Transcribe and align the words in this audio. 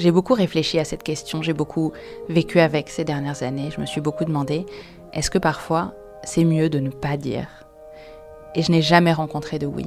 J'ai 0.00 0.12
beaucoup 0.12 0.32
réfléchi 0.32 0.78
à 0.78 0.86
cette 0.86 1.02
question, 1.02 1.42
j'ai 1.42 1.52
beaucoup 1.52 1.92
vécu 2.30 2.58
avec 2.58 2.88
ces 2.88 3.04
dernières 3.04 3.42
années. 3.42 3.68
Je 3.70 3.82
me 3.82 3.84
suis 3.84 4.00
beaucoup 4.00 4.24
demandé, 4.24 4.64
est-ce 5.12 5.30
que 5.30 5.36
parfois 5.36 5.92
c'est 6.24 6.44
mieux 6.44 6.70
de 6.70 6.78
ne 6.78 6.88
pas 6.88 7.18
dire? 7.18 7.66
Et 8.54 8.62
je 8.62 8.72
n'ai 8.72 8.80
jamais 8.80 9.12
rencontré 9.12 9.58
de 9.58 9.66
oui. 9.66 9.84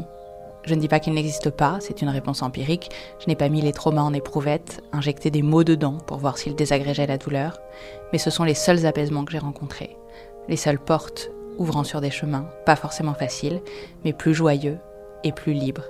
Je 0.66 0.76
ne 0.76 0.80
dis 0.80 0.88
pas 0.88 1.00
qu'il 1.00 1.16
n'existe 1.16 1.50
pas, 1.50 1.80
c'est 1.80 2.04
une 2.04 2.10
réponse 2.10 2.44
empirique. 2.44 2.92
Je 3.22 3.26
n'ai 3.26 3.36
pas 3.36 3.50
mis 3.50 3.62
les 3.62 3.72
traumas 3.72 4.04
en 4.04 4.14
éprouvette, 4.14 4.84
injecté 4.92 5.32
des 5.32 5.42
mots 5.42 5.64
dedans 5.64 5.98
pour 6.06 6.18
voir 6.18 6.38
s'ils 6.38 6.54
désagrégeaient 6.54 7.08
la 7.08 7.18
douleur. 7.18 7.60
Mais 8.12 8.20
ce 8.20 8.30
sont 8.30 8.44
les 8.44 8.54
seuls 8.54 8.86
apaisements 8.86 9.26
que 9.26 9.32
j'ai 9.32 9.40
rencontrés. 9.40 9.98
Les 10.48 10.58
seules 10.58 10.78
portes 10.78 11.32
ouvrant 11.58 11.84
sur 11.84 12.02
des 12.02 12.12
chemins, 12.12 12.48
pas 12.68 12.76
forcément 12.76 13.16
faciles, 13.16 13.64
mais 14.06 14.14
plus 14.14 14.36
joyeux 14.36 14.78
et 15.24 15.32
plus 15.32 15.54
libres. 15.54 15.88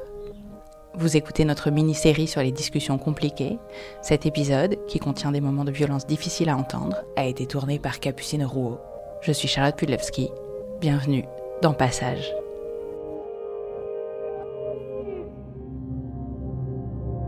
Vous 0.95 1.17
écoutez 1.17 1.43
notre 1.43 1.71
mini-série 1.71 2.27
sur 2.27 2.41
les 2.41 2.51
discussions 2.51 2.99
compliquées. 2.99 3.57
Cet 4.03 4.27
épisode, 4.27 4.77
qui 4.87 4.99
contient 4.99 5.31
des 5.31 5.41
moments 5.41 5.65
de 5.65 5.71
violence 5.71 6.05
difficiles 6.05 6.49
à 6.49 6.55
entendre, 6.55 6.97
a 7.15 7.25
été 7.25 7.47
tourné 7.47 7.79
par 7.79 7.99
Capucine 7.99 8.45
Rouault. 8.45 8.79
Je 9.21 9.31
suis 9.31 9.47
Charlotte 9.47 9.75
Pudlewski. 9.75 10.29
Bienvenue 10.79 11.25
dans 11.63 11.73
Passage. 11.73 12.31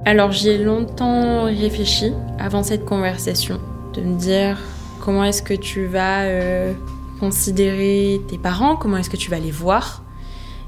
Alors 0.05 0.31
j'y 0.31 0.49
ai 0.49 0.63
longtemps 0.63 1.45
réfléchi 1.45 2.13
avant 2.37 2.61
cette 2.61 2.85
conversation, 2.85 3.59
de 3.95 4.01
me 4.01 4.19
dire 4.19 4.59
comment 5.03 5.23
est-ce 5.23 5.41
que 5.41 5.55
tu 5.55 5.87
vas 5.87 6.25
euh, 6.25 6.71
considérer 7.19 8.21
tes 8.29 8.37
parents, 8.37 8.75
comment 8.75 8.97
est-ce 8.97 9.09
que 9.09 9.17
tu 9.17 9.31
vas 9.31 9.39
les 9.39 9.49
voir, 9.49 10.03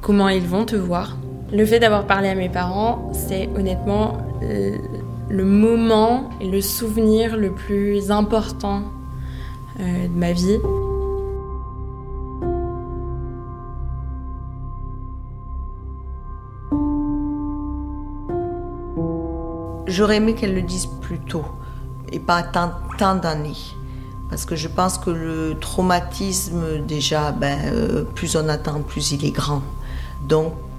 comment 0.02 0.30
ils 0.30 0.48
vont 0.48 0.66
te 0.66 0.76
voir? 0.76 1.16
Le 1.52 1.66
fait 1.66 1.80
d'avoir 1.80 2.06
parlé 2.06 2.30
à 2.30 2.36
mes 2.36 2.50
parents, 2.50 3.10
c'est 3.14 3.50
honnêtement 3.56 4.18
le 5.30 5.44
moment 5.44 6.30
et 6.40 6.50
le 6.50 6.62
souvenir 6.62 7.38
le 7.38 7.52
plus 7.52 8.12
important 8.12 8.84
euh, 9.80 10.08
de 10.08 10.14
ma 10.14 10.32
vie. 10.32 10.60
J'aurais 19.88 20.18
aimé 20.18 20.34
qu'elle 20.36 20.54
le 20.54 20.62
dise 20.62 20.88
plus 21.02 21.20
tôt 21.20 21.46
et 22.12 22.20
pas 22.20 22.44
tant, 22.44 23.16
d'années. 23.16 23.56
Parce 24.30 24.46
que 24.46 24.56
je 24.56 24.68
pense 24.68 24.98
que 24.98 25.10
le 25.10 25.56
traumatisme, 25.60 26.86
déjà, 26.86 27.32
ben, 27.32 27.58
euh, 27.66 28.04
plus 28.04 28.36
on 28.36 28.50
attend, 28.50 28.82
plus 28.82 29.12
il 29.12 29.26
est 29.26 29.32
grand. 29.32 29.62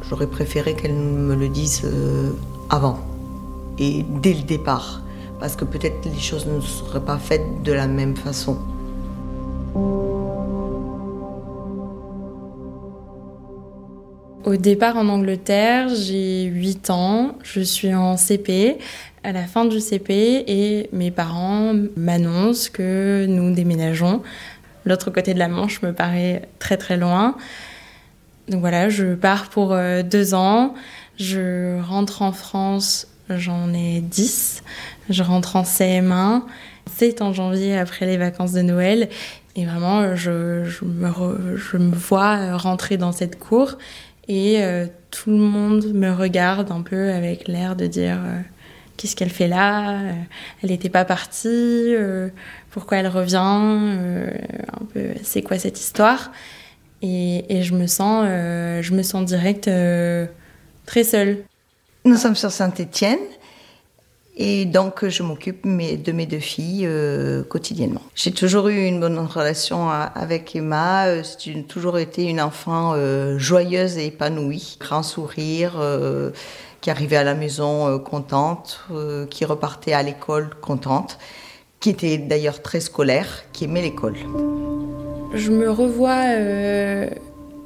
J'aurais 0.09 0.27
préféré 0.27 0.75
qu'elle 0.75 0.95
me 0.95 1.35
le 1.35 1.49
dise 1.49 1.83
euh, 1.85 2.31
avant 2.71 2.99
et 3.79 4.05
dès 4.23 4.33
le 4.33 4.43
départ, 4.43 5.03
parce 5.39 5.55
que 5.55 5.65
peut-être 5.65 5.97
les 6.05 6.19
choses 6.19 6.47
ne 6.47 6.61
seraient 6.61 7.05
pas 7.05 7.19
faites 7.19 7.63
de 7.63 7.73
la 7.73 7.87
même 7.87 8.17
façon. 8.17 8.59
Au 14.45 14.57
départ 14.57 14.97
en 14.97 15.09
Angleterre, 15.09 15.89
j'ai 15.91 16.45
8 16.45 16.89
ans, 16.89 17.35
je 17.43 17.61
suis 17.61 17.95
en 17.95 18.17
CP, 18.17 18.79
à 19.23 19.33
la 19.33 19.43
fin 19.43 19.67
du 19.67 19.79
CP, 19.79 20.45
et 20.47 20.89
mes 20.93 21.11
parents 21.11 21.75
m'annoncent 21.97 22.71
que 22.73 23.27
nous 23.29 23.53
déménageons. 23.53 24.23
L'autre 24.87 25.11
côté 25.11 25.35
de 25.35 25.39
la 25.39 25.49
Manche 25.49 25.83
me 25.83 25.93
paraît 25.93 26.49
très 26.59 26.79
très 26.79 26.97
loin. 26.97 27.37
Donc 28.49 28.61
voilà, 28.61 28.89
je 28.89 29.15
pars 29.15 29.51
pour 29.51 29.73
euh, 29.73 30.03
deux 30.03 30.35
ans. 30.35 30.75
Je 31.19 31.81
rentre 31.83 32.23
en 32.23 32.33
France, 32.33 33.07
j'en 33.29 33.73
ai 33.75 34.01
10. 34.01 34.63
Je 35.11 35.23
rentre 35.23 35.57
en 35.57 35.63
CM1. 35.63 36.43
C'est 36.87 37.21
en 37.21 37.33
janvier 37.33 37.77
après 37.77 38.07
les 38.07 38.17
vacances 38.17 38.53
de 38.53 38.63
Noël. 38.63 39.09
Et 39.57 39.67
vraiment, 39.67 40.15
je, 40.17 40.31
me, 40.85 41.95
vois 41.95 42.57
rentrer 42.57 42.97
dans 42.97 43.13
cette 43.13 43.39
cour 43.39 43.77
et 44.29 44.63
euh, 44.63 44.87
tout 45.11 45.31
le 45.31 45.39
monde 45.39 45.93
me 45.95 46.13
regarde 46.13 46.71
un 46.71 46.83
peu 46.83 47.11
avec 47.11 47.49
l'air 47.49 47.75
de 47.75 47.87
dire 47.87 48.19
euh, 48.25 48.41
qu'est-ce 48.97 49.17
qu'elle 49.17 49.31
fait 49.31 49.49
là? 49.49 49.99
Elle 50.63 50.71
n'était 50.71 50.91
pas 50.91 51.05
partie 51.05 51.93
Pourquoi 52.71 52.99
elle 52.99 53.09
revient? 53.09 53.37
Un 53.37 54.85
peu, 54.95 55.09
c'est 55.23 55.43
quoi 55.43 55.59
cette 55.59 55.81
histoire? 55.81 56.31
Et, 57.03 57.63
je 57.63 57.75
me 57.75 57.87
sens, 57.87 58.25
euh, 58.27 58.83
je 58.83 58.95
me 58.95 59.03
sens 59.03 59.25
direct 59.25 59.69
euh, 59.69 60.27
très 60.87 61.05
seule. 61.05 61.45
Nous 62.05 62.17
sommes 62.17 62.37
sur 62.37 62.51
Saint-Étienne 62.51 63.19
et 64.37 64.65
donc 64.65 65.07
je 65.07 65.23
m'occupe 65.23 65.65
de 65.65 66.13
mes 66.13 66.27
deux 66.27 66.39
filles 66.39 66.87
euh, 66.87 67.43
quotidiennement. 67.43 68.03
J'ai 68.15 68.31
toujours 68.31 68.69
eu 68.69 68.87
une 68.87 69.01
bonne 69.01 69.19
relation 69.19 69.91
avec 69.91 70.55
Emma. 70.55 71.23
C'est 71.23 71.67
toujours 71.67 71.99
été 71.99 72.25
une 72.25 72.41
enfant 72.41 72.95
joyeuse 73.37 73.99
et 73.99 74.07
épanouie, 74.07 74.77
grand 74.81 75.03
sourire, 75.03 75.81
qui 76.81 76.91
arrivait 76.91 77.17
à 77.17 77.25
la 77.25 77.35
maison 77.35 77.99
contente, 77.99 78.81
qui 79.29 79.45
repartait 79.45 79.93
à 79.93 80.03
l'école 80.03 80.51
contente, 80.61 81.19
qui 81.81 81.91
était 81.91 82.19
d'ailleurs 82.19 82.63
très 82.63 82.81
scolaire, 82.81 83.45
qui 83.53 83.65
aimait 83.65 83.83
l'école 83.83 84.17
je 85.35 85.51
me 85.51 85.71
revois, 85.71 86.25
euh, 86.27 87.09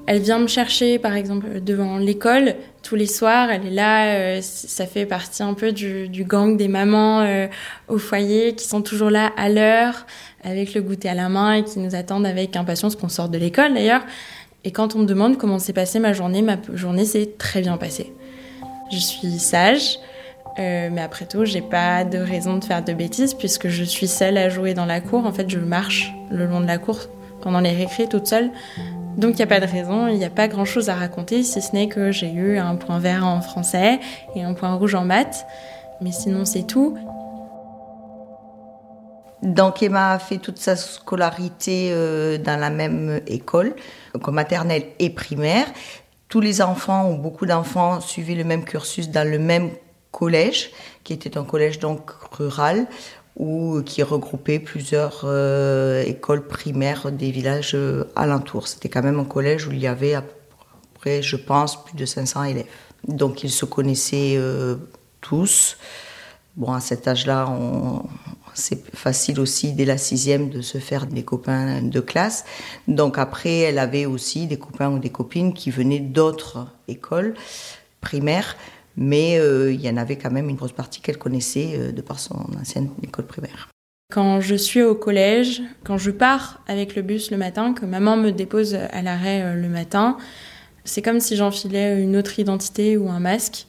elle 0.07 0.21
vient 0.21 0.39
me 0.39 0.49
chercher 0.49 0.99
par 0.99 1.15
exemple 1.15 1.61
devant 1.61 1.97
l'école 1.97 2.57
tous 2.83 2.97
les 2.97 3.07
soirs, 3.07 3.51
elle 3.51 3.67
est 3.67 3.71
là, 3.71 4.07
euh, 4.07 4.41
ça 4.43 4.87
fait 4.87 5.07
partie 5.07 5.43
un 5.43 5.55
peu 5.55 5.71
du, 5.71 6.25
gang 6.25 6.57
des 6.57 6.67
mamans 6.67 7.21
euh, 7.21 7.47
au 7.89 7.99
foyer 7.99 8.55
qui 8.57 8.67
sont 8.67 8.83
toujours 8.83 9.11
là 9.11 9.31
à 9.37 9.49
l'heure, 9.49 10.07
avec 10.43 10.75
le 10.75 10.83
goûter 10.83 11.09
à 11.09 11.15
la 11.15 11.29
main 11.29 11.55
et 11.55 11.65
qui 11.65 11.79
nous 11.79 11.95
attendent 11.95 12.27
avec 12.27 12.57
impatience 12.57 12.97
qu'on 12.97 13.09
sorte 13.09 13.31
de 13.31 13.39
l'école 13.39 13.75
d'ailleurs. 13.75 14.03
Et 14.65 14.73
quand 14.73 14.97
on 14.97 15.01
me 15.01 15.07
demande 15.07 15.39
comment 15.39 15.59
s'est 15.59 15.73
passée 15.73 16.01
ma 16.01 16.13
journée, 16.13 16.43
ma 16.43 16.57
journée 16.75 17.05
s'est 17.05 17.31
très 17.39 17.61
bien 17.61 17.77
passée. 17.77 18.13
Je 18.93 18.99
suis 18.99 19.39
sage, 19.39 19.99
mais 20.59 21.01
après 21.01 21.27
tout, 21.27 21.45
j'ai 21.45 21.63
pas 21.63 22.05
de 22.05 22.19
raison 22.19 22.59
de 22.59 22.65
faire 22.65 22.85
de 22.85 22.93
bêtises 22.93 23.35
puisque 23.35 23.69
je 23.69 23.83
suis 23.83 24.07
seule 24.07 24.37
à 24.37 24.49
jouer 24.49 24.75
dans 24.75 24.85
la 24.85 25.01
cour. 25.01 25.27
En 25.27 25.33
fait, 25.33 25.49
je 25.51 25.59
marche 25.59 26.13
le 26.31 26.47
long 26.47 26.61
de 26.61 26.67
la 26.67 26.79
cour 26.79 27.09
pendant 27.43 27.61
les 27.61 27.73
récrés 27.73 28.09
toute 28.09 28.27
seule. 28.27 28.51
Donc 29.17 29.33
il 29.33 29.37
n'y 29.37 29.43
a 29.43 29.47
pas 29.47 29.61
de 29.61 29.71
raison, 29.71 30.09
il 30.09 30.17
n'y 30.17 30.25
a 30.25 30.31
pas 30.31 30.49
grand 30.49 30.65
chose 30.65 30.89
à 30.89 30.95
raconter 30.95 31.43
si 31.43 31.61
ce 31.61 31.73
n'est 31.75 31.89
que 31.89 32.13
j'ai 32.13 32.33
eu 32.33 32.59
un 32.59 32.77
point 32.77 32.99
vert 32.99 33.27
en 33.27 33.43
français 33.43 34.01
et 34.35 34.43
un 34.43 34.55
point 34.55 34.75
rouge 34.75 34.95
en 34.95 35.05
maths. 35.05 35.47
Mais 36.01 36.13
sinon, 36.13 36.45
c'est 36.45 36.67
tout. 36.67 36.97
Donc 39.43 39.83
Emma 39.83 40.13
a 40.13 40.19
fait 40.19 40.39
toute 40.39 40.59
sa 40.59 40.77
scolarité 40.77 41.91
euh, 41.93 42.39
dans 42.39 42.59
la 42.59 42.71
même 42.71 43.21
école, 43.27 43.75
maternelle 44.29 44.85
et 44.99 45.11
primaire. 45.11 45.67
Tous 46.29 46.41
les 46.41 46.63
enfants, 46.63 47.11
ou 47.11 47.17
beaucoup 47.17 47.45
d'enfants, 47.45 48.01
suivaient 48.01 48.37
le 48.37 48.45
même 48.45 48.65
cursus 48.65 49.11
dans 49.11 49.29
le 49.29 49.39
même 49.39 49.71
collège, 50.13 50.71
qui 51.03 51.13
était 51.13 51.37
un 51.37 51.45
collège 51.45 51.81
donc 51.81 52.11
rural, 52.31 52.87
ou 53.37 53.83
qui 53.83 54.03
regroupait 54.03 54.59
plusieurs 54.59 55.23
euh, 55.25 56.03
écoles 56.05 56.47
primaires 56.47 57.11
des 57.11 57.31
villages 57.31 57.73
euh, 57.75 58.05
alentours. 58.15 58.69
C'était 58.69 58.89
quand 58.89 59.03
même 59.03 59.19
un 59.19 59.25
collège 59.25 59.67
où 59.67 59.73
il 59.73 59.81
y 59.81 59.87
avait 59.87 60.15
à 60.15 60.25
je 61.05 61.35
pense, 61.35 61.85
plus 61.85 61.97
de 61.97 62.07
500 62.07 62.45
élèves. 62.45 62.67
Donc 63.09 63.43
ils 63.43 63.51
se 63.51 63.65
connaissaient 63.65 64.39
tous. 65.21 65.77
Bon, 66.55 66.73
à 66.73 66.79
cet 66.79 67.09
âge-là, 67.09 67.49
c'est 68.55 68.85
facile 68.95 69.41
aussi 69.41 69.73
dès 69.73 69.85
la 69.85 69.99
sixième 69.99 70.51
de 70.51 70.61
se 70.61 70.79
faire 70.79 71.07
des 71.07 71.23
copains 71.25 71.83
de 71.83 72.01
classe. 72.01 72.45
Donc 72.89 73.19
après, 73.19 73.59
elle 73.59 73.79
avait 73.79 74.07
aussi 74.07 74.47
des 74.47 74.59
copains 74.59 74.91
ou 74.91 74.99
des 74.99 75.11
copines 75.11 75.55
qui 75.55 75.71
venaient 75.71 76.01
d'autres 76.01 76.69
écoles 76.89 77.35
primaires, 78.01 78.57
mais 78.97 79.39
euh, 79.39 79.73
il 79.73 79.81
y 79.81 79.89
en 79.89 79.97
avait 79.97 80.17
quand 80.17 80.31
même 80.31 80.49
une 80.49 80.57
grosse 80.57 80.73
partie 80.73 81.01
qu'elle 81.01 81.19
connaissait 81.19 81.75
euh, 81.75 81.93
de 81.93 82.03
par 82.03 82.19
son 82.19 82.37
ancienne 82.61 82.91
école 83.03 83.27
primaire. 83.27 83.69
Quand 84.13 84.41
je 84.41 84.55
suis 84.55 84.83
au 84.83 84.95
collège, 84.95 85.63
quand 85.85 85.97
je 85.97 86.11
pars 86.11 86.63
avec 86.69 86.95
le 86.95 87.03
bus 87.03 87.31
le 87.31 87.39
matin, 87.39 87.73
que 87.73 87.87
maman 87.87 88.17
me 88.17 88.31
dépose 88.31 88.75
à 88.75 89.03
l'arrêt 89.03 89.43
euh, 89.43 89.55
le 89.55 89.69
matin, 89.69 90.19
c'est 90.85 91.01
comme 91.01 91.21
si 91.21 91.37
j'enfilais 91.37 92.03
une 92.03 92.17
autre 92.17 92.39
identité 92.39 92.97
ou 92.97 93.09
un 93.09 93.21
masque. 93.21 93.67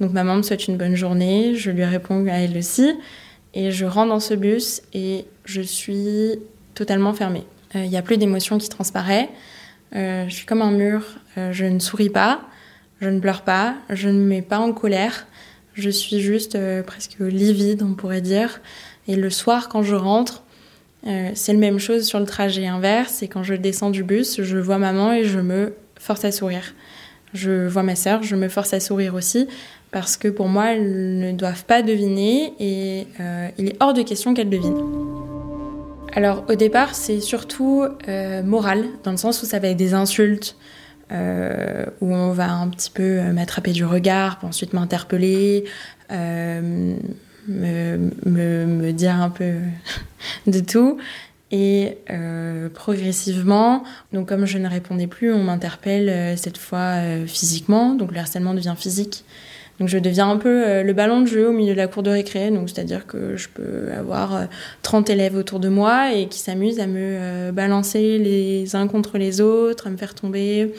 Donc 0.00 0.12
maman 0.12 0.36
me 0.36 0.42
souhaite 0.42 0.66
une 0.66 0.76
bonne 0.76 0.96
journée, 0.96 1.54
je 1.54 1.70
lui 1.70 1.84
réponds 1.84 2.26
à 2.26 2.38
elle 2.38 2.56
aussi. 2.56 2.92
Et 3.54 3.70
je 3.70 3.86
rentre 3.86 4.10
dans 4.10 4.20
ce 4.20 4.34
bus 4.34 4.82
et 4.92 5.24
je 5.46 5.62
suis 5.62 6.38
totalement 6.74 7.14
fermée. 7.14 7.44
Il 7.74 7.88
n'y 7.88 7.96
a 7.96 8.02
plus 8.02 8.18
d'émotion 8.18 8.58
qui 8.58 8.68
transparaît. 8.68 9.30
Je 9.92 10.28
suis 10.28 10.44
comme 10.44 10.60
un 10.60 10.72
mur. 10.72 11.02
Je 11.36 11.64
ne 11.64 11.78
souris 11.78 12.10
pas, 12.10 12.42
je 13.00 13.08
ne 13.08 13.20
pleure 13.20 13.42
pas, 13.42 13.74
je 13.90 14.08
ne 14.08 14.14
me 14.14 14.26
mets 14.26 14.42
pas 14.42 14.58
en 14.58 14.72
colère. 14.72 15.26
Je 15.74 15.90
suis 15.90 16.20
juste 16.20 16.56
presque 16.86 17.18
livide, 17.18 17.82
on 17.82 17.94
pourrait 17.94 18.22
dire. 18.22 18.60
Et 19.08 19.16
le 19.16 19.28
soir, 19.28 19.68
quand 19.68 19.82
je 19.82 19.94
rentre, 19.94 20.42
c'est 21.34 21.52
la 21.52 21.58
même 21.58 21.78
chose 21.78 22.06
sur 22.06 22.18
le 22.18 22.24
trajet 22.24 22.66
inverse. 22.66 23.22
Et 23.22 23.28
quand 23.28 23.42
je 23.42 23.52
descends 23.52 23.90
du 23.90 24.02
bus, 24.02 24.40
je 24.40 24.56
vois 24.56 24.78
maman 24.78 25.12
et 25.12 25.24
je 25.24 25.38
me 25.38 25.74
force 25.98 26.24
à 26.24 26.32
sourire. 26.32 26.74
Je 27.34 27.66
vois 27.66 27.82
ma 27.82 27.94
sœur, 27.94 28.22
je 28.22 28.36
me 28.36 28.48
force 28.48 28.72
à 28.72 28.80
sourire 28.80 29.14
aussi 29.14 29.46
parce 29.90 30.16
que 30.16 30.28
pour 30.28 30.48
moi, 30.48 30.72
elles 30.72 31.18
ne 31.18 31.32
doivent 31.32 31.64
pas 31.64 31.82
deviner 31.82 32.52
et 32.58 33.06
euh, 33.20 33.48
il 33.58 33.68
est 33.68 33.76
hors 33.80 33.94
de 33.94 34.02
question 34.02 34.34
qu'elles 34.34 34.50
devinent. 34.50 34.84
Alors 36.12 36.44
au 36.48 36.54
départ, 36.54 36.94
c'est 36.94 37.20
surtout 37.20 37.84
euh, 38.08 38.42
moral, 38.42 38.84
dans 39.04 39.10
le 39.10 39.16
sens 39.16 39.42
où 39.42 39.46
ça 39.46 39.58
va 39.58 39.68
être 39.68 39.76
des 39.76 39.94
insultes, 39.94 40.56
euh, 41.12 41.86
où 42.00 42.14
on 42.14 42.32
va 42.32 42.50
un 42.50 42.68
petit 42.68 42.90
peu 42.90 43.20
m'attraper 43.32 43.72
du 43.72 43.84
regard, 43.84 44.38
puis 44.38 44.48
ensuite 44.48 44.72
m'interpeller, 44.72 45.64
me, 46.10 46.96
me, 47.48 48.92
dire 48.92 49.14
un 49.14 49.30
peu 49.30 49.54
de 50.46 50.60
tout. 50.60 50.98
Et 51.52 51.98
progressivement, 52.74 53.84
donc 54.12 54.28
comme 54.28 54.46
je 54.46 54.58
ne 54.58 54.68
répondais 54.68 55.06
plus, 55.06 55.32
on 55.32 55.44
m'interpelle 55.44 56.36
cette 56.36 56.58
fois 56.58 56.96
physiquement, 57.26 57.94
donc 57.94 58.10
le 58.12 58.18
harcèlement 58.18 58.52
devient 58.52 58.74
physique. 58.76 59.24
Donc 59.78 59.88
je 59.88 59.98
deviens 59.98 60.30
un 60.30 60.38
peu 60.38 60.66
euh, 60.66 60.82
le 60.82 60.92
ballon 60.92 61.20
de 61.20 61.26
jeu 61.26 61.48
au 61.48 61.52
milieu 61.52 61.72
de 61.72 61.78
la 61.78 61.86
cour 61.86 62.02
de 62.02 62.10
récré, 62.10 62.50
donc 62.50 62.70
c'est-à-dire 62.70 63.06
que 63.06 63.36
je 63.36 63.48
peux 63.48 63.92
avoir 63.96 64.46
30 64.82 65.08
euh, 65.08 65.12
élèves 65.12 65.36
autour 65.36 65.60
de 65.60 65.68
moi 65.68 66.14
et 66.14 66.28
qui 66.28 66.38
s'amusent 66.38 66.80
à 66.80 66.86
me 66.86 66.96
euh, 66.98 67.52
balancer 67.52 68.18
les 68.18 68.74
uns 68.74 68.86
contre 68.88 69.18
les 69.18 69.40
autres, 69.40 69.86
à 69.86 69.90
me 69.90 69.96
faire 69.98 70.14
tomber, 70.14 70.72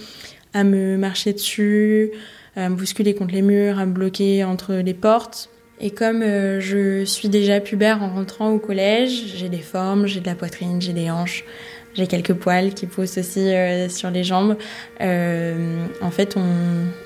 à 0.54 0.64
me 0.64 0.98
marcher 0.98 1.34
dessus, 1.34 2.12
à 2.56 2.70
me 2.70 2.76
bousculer 2.76 3.14
contre 3.14 3.36
les 3.36 3.44
murs, 3.44 3.78
à 3.78 3.86
me 3.86 3.94
bloquer 3.94 4.44
entre 4.44 4.74
les 4.74 4.96
portes. 4.96 5.50
Et 5.80 5.92
comme 5.92 6.24
je 6.24 7.06
suis 7.06 7.30
déjà 7.30 7.60
pubère 7.60 8.02
en 8.02 8.10
rentrant 8.10 8.50
au 8.50 8.58
collège, 8.58 9.36
j'ai 9.36 9.48
des 9.48 9.60
formes, 9.60 10.08
j'ai 10.08 10.22
de 10.22 10.26
la 10.26 10.34
poitrine, 10.34 10.82
j'ai 10.82 10.94
des 10.94 11.12
hanches, 11.12 11.46
j'ai 11.94 12.08
quelques 12.08 12.34
poils 12.34 12.74
qui 12.74 12.88
poussent 12.88 13.20
aussi 13.20 13.52
sur 13.90 14.10
les 14.10 14.24
jambes. 14.24 14.56
en 15.00 16.12
fait, 16.12 16.36
on 16.36 16.48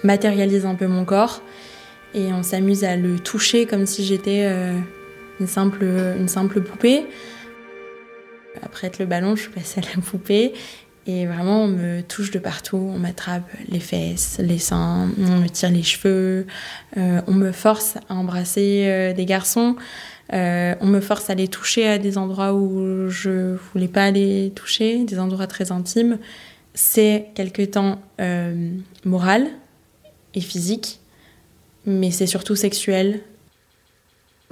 matérialise 0.07 0.65
un 0.65 0.75
peu 0.75 0.87
mon 0.87 1.03
corps 1.03 1.41
et 2.13 2.33
on 2.33 2.43
s'amuse 2.43 2.83
à 2.83 2.95
le 2.95 3.19
toucher 3.19 3.65
comme 3.65 3.85
si 3.85 4.05
j'étais 4.05 4.43
euh, 4.45 4.77
une, 5.39 5.47
simple, 5.47 5.83
une 5.83 6.27
simple 6.27 6.61
poupée. 6.61 7.05
Après 8.61 8.87
être 8.87 8.99
le 8.99 9.05
ballon, 9.05 9.35
je 9.35 9.43
suis 9.43 9.51
passée 9.51 9.81
à 9.81 9.95
la 9.95 10.01
poupée. 10.01 10.53
Et 11.07 11.25
vraiment 11.25 11.63
on 11.63 11.67
me 11.67 12.01
touche 12.01 12.29
de 12.29 12.37
partout, 12.37 12.77
on 12.77 12.99
m'attrape 12.99 13.49
les 13.67 13.79
fesses, 13.79 14.37
les 14.39 14.59
seins, 14.59 15.09
on 15.17 15.39
me 15.39 15.47
tire 15.47 15.71
les 15.71 15.81
cheveux, 15.81 16.45
euh, 16.95 17.21
on 17.25 17.33
me 17.33 17.51
force 17.51 17.97
à 18.07 18.13
embrasser 18.13 18.83
euh, 18.85 19.11
des 19.11 19.25
garçons, 19.25 19.75
on 20.31 20.85
me 20.85 20.99
force 20.99 21.31
à 21.31 21.33
les 21.33 21.47
toucher 21.47 21.87
à 21.87 21.97
des 21.97 22.19
endroits 22.19 22.53
où 22.53 23.09
je 23.09 23.57
voulais 23.73 23.87
pas 23.87 24.11
les 24.11 24.53
toucher, 24.55 25.03
des 25.03 25.19
endroits 25.19 25.47
très 25.47 25.71
intimes. 25.71 26.19
C'est 26.75 27.31
quelque 27.33 27.63
temps 27.63 27.99
moral 29.03 29.47
et 30.35 30.39
physique 30.39 31.00
mais 31.85 32.11
c'est 32.11 32.27
surtout 32.27 32.55
sexuel. 32.55 33.21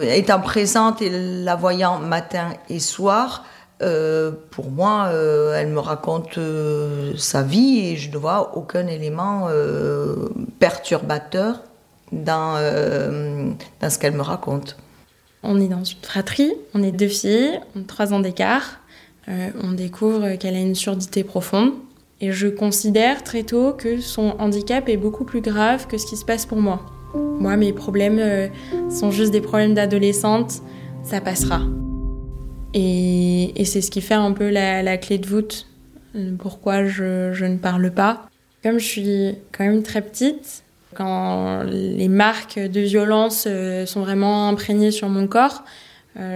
Étant 0.01 0.39
présente 0.39 1.01
et 1.01 1.09
la 1.09 1.55
voyant 1.55 1.99
matin 1.99 2.53
et 2.69 2.79
soir, 2.79 3.43
euh, 3.81 4.31
pour 4.51 4.71
moi, 4.71 5.07
euh, 5.07 5.53
elle 5.55 5.69
me 5.69 5.79
raconte 5.79 6.37
euh, 6.37 7.13
sa 7.17 7.43
vie 7.43 7.79
et 7.79 7.95
je 7.95 8.11
ne 8.11 8.17
vois 8.17 8.57
aucun 8.57 8.87
élément 8.87 9.47
perturbateur 10.59 11.61
dans, 12.11 12.59
dans 13.81 13.89
ce 13.89 13.99
qu'elle 13.99 14.15
me 14.15 14.21
raconte. 14.21 14.77
On 15.43 15.59
est 15.61 15.67
dans 15.67 15.83
une 15.83 15.97
fratrie, 16.01 16.53
on 16.73 16.83
est 16.83 16.91
deux 16.91 17.07
filles, 17.07 17.59
on 17.75 17.81
a 17.81 17.83
trois 17.85 18.13
ans 18.13 18.19
d'écart. 18.19 18.79
on 19.27 19.71
découvre 19.71 20.35
qu'elle 20.35 20.55
a 20.55 20.59
une 20.59 20.75
surdité 20.75 21.23
profonde. 21.23 21.73
Et 22.21 22.33
je 22.33 22.47
considère 22.47 23.23
très 23.23 23.43
tôt 23.43 23.71
que 23.71 24.01
son 24.01 24.35
handicap 24.39 24.89
est 24.89 24.97
beaucoup 24.97 25.23
plus 25.23 25.39
grave 25.39 25.87
que 25.87 25.97
ce 25.97 26.05
qui 26.05 26.17
se 26.17 26.25
passe 26.25 26.45
pour 26.45 26.59
moi. 26.59 26.98
Moi, 27.13 27.55
mes 27.57 27.73
problèmes 27.73 28.19
euh, 28.19 28.47
sont 28.89 29.11
juste 29.11 29.31
des 29.31 29.41
problèmes 29.41 29.73
d'adolescente, 29.73 30.61
ça 31.03 31.21
passera. 31.21 31.61
Et, 32.73 33.53
c'est 33.65 33.81
ce 33.81 33.91
qui 33.91 34.01
fait 34.01 34.15
un 34.15 34.31
peu 34.31 34.49
la, 34.49 34.97
clé 34.97 35.17
de 35.17 35.27
voûte, 35.27 35.67
euh, 36.15 36.33
pourquoi 36.37 36.85
je, 36.85 37.45
ne 37.45 37.57
parle 37.57 37.91
pas. 37.91 38.29
Comme 38.63 38.77
je 38.77 38.85
suis 38.85 39.35
quand 39.51 39.63
même 39.63 39.83
très 39.83 40.01
petite, 40.01 40.63
quand 40.93 41.63
les 41.63 42.09
marques 42.09 42.59
de 42.59 42.81
violence 42.81 43.45
euh, 43.47 43.85
sont 43.85 44.01
vraiment 44.01 44.49
imprégnées 44.49 44.91
sur 44.91 45.09
mon 45.09 45.27
corps, 45.27 45.63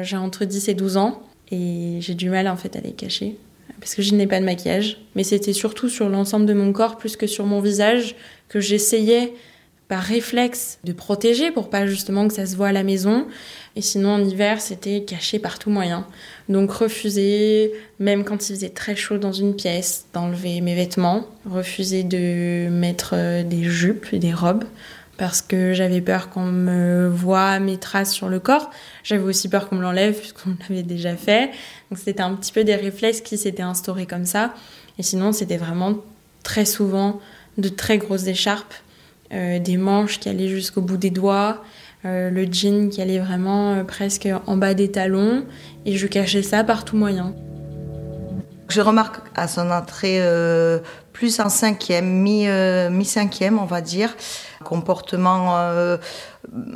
j'ai 0.02 0.16
entre 0.16 0.46
10 0.46 0.70
et 0.70 0.76
12 0.76 0.96
ans 0.96 1.22
et 1.52 1.98
j'ai 2.00 2.14
du 2.14 2.30
mal 2.30 2.48
en 2.48 2.56
fait 2.56 2.78
à 2.78 2.80
les 2.80 2.94
cacher 2.94 3.36
parce 3.84 3.96
que 3.96 4.02
je 4.02 4.16
n'ai 4.16 4.28
pas 4.28 4.40
de 4.40 4.46
maquillage. 4.46 5.02
Mais 5.16 5.26
c'était 5.26 5.52
surtout 5.52 5.90
sur 5.90 6.08
l'ensemble 6.08 6.46
de 6.46 6.54
mon 6.54 6.72
corps 6.72 6.96
plus 6.96 7.18
que 7.18 7.28
sur 7.28 7.46
mon 7.46 7.60
visage 7.60 8.16
que 8.48 8.62
j'essayais 8.62 9.34
par 9.88 10.02
réflexe 10.02 10.80
de 10.84 10.94
protéger 10.94 11.52
pour 11.52 11.70
pas 11.70 11.86
justement 11.86 12.28
que 12.28 12.34
ça 12.34 12.46
se 12.46 12.56
voit 12.56 12.70
à 12.70 12.72
la 12.72 12.84
maison. 12.84 13.28
Et 13.76 13.82
sinon 13.82 14.10
en 14.12 14.24
hiver 14.24 14.62
c'était 14.62 15.04
caché 15.04 15.40
par 15.40 15.60
tout 15.60 15.70
moyen. 15.70 16.06
Donc 16.50 16.72
refuser, 16.72 17.72
même 18.00 18.24
quand 18.24 18.50
il 18.50 18.56
faisait 18.56 18.70
très 18.70 18.96
chaud 18.96 19.18
dans 19.18 19.32
une 19.32 19.56
pièce, 19.56 20.06
d'enlever 20.14 20.62
mes 20.62 20.76
vêtements, 20.76 21.28
refuser 21.50 22.04
de 22.04 22.70
mettre 22.70 23.12
euh, 23.14 23.44
des 23.44 23.64
jupes 23.64 24.08
et 24.14 24.20
des 24.20 24.34
robes 24.34 24.66
parce 25.18 25.42
que 25.42 25.74
j'avais 25.74 26.02
peur 26.02 26.30
qu'on 26.30 26.46
me 26.46 27.08
voit 27.08 27.60
mes 27.60 27.78
traces 27.78 28.12
sur 28.12 28.30
le 28.30 28.40
corps. 28.40 28.72
J'avais 29.04 29.24
aussi 29.24 29.48
peur 29.48 29.70
qu'on 29.70 29.76
me 29.76 29.82
l'enlève 29.82 30.18
puisqu'on 30.18 30.56
l'avait 30.70 30.84
déjà 30.84 31.16
fait. 31.16 31.52
Donc 31.90 32.00
c'était 32.04 32.22
un 32.22 32.34
petit 32.36 32.52
peu 32.52 32.64
des 32.64 32.76
réflexes 32.76 33.22
qui 33.22 33.38
s'étaient 33.38 33.64
instaurés 33.64 34.06
comme 34.06 34.26
ça. 34.26 34.54
Et 34.98 35.04
sinon 35.04 35.32
c'était 35.32 35.58
vraiment 35.58 35.98
très 36.44 36.66
souvent 36.66 37.20
de 37.58 37.70
très 37.70 37.98
grosses 37.98 38.28
écharpes 38.28 38.74
des 39.32 39.78
manches 39.78 40.20
qui 40.20 40.30
allaient 40.30 40.50
jusqu'au 40.50 40.82
bout 40.82 40.98
des 40.98 41.10
doigts, 41.10 41.64
euh, 42.06 42.30
le 42.30 42.46
jean 42.52 42.90
qui 42.90 43.02
allait 43.02 43.20
vraiment 43.20 43.74
euh, 43.74 43.84
presque 43.84 44.28
en 44.46 44.58
bas 44.58 44.74
des 44.74 44.92
talons, 44.92 45.46
et 45.86 45.96
je 45.96 46.06
cachais 46.08 46.42
ça 46.42 46.64
par 46.64 46.84
tout 46.84 46.98
moyen. 46.98 47.34
Je 48.68 48.82
remarque 48.82 49.22
à 49.36 49.48
son 49.48 49.72
entrée 49.72 50.20
plus 51.12 51.40
en 51.40 51.50
cinquième, 51.50 52.08
mi, 52.08 52.48
mi 52.90 53.06
cinquième, 53.06 53.60
on 53.60 53.66
va 53.66 53.82
dire. 53.82 54.16
Comportement, 54.64 55.54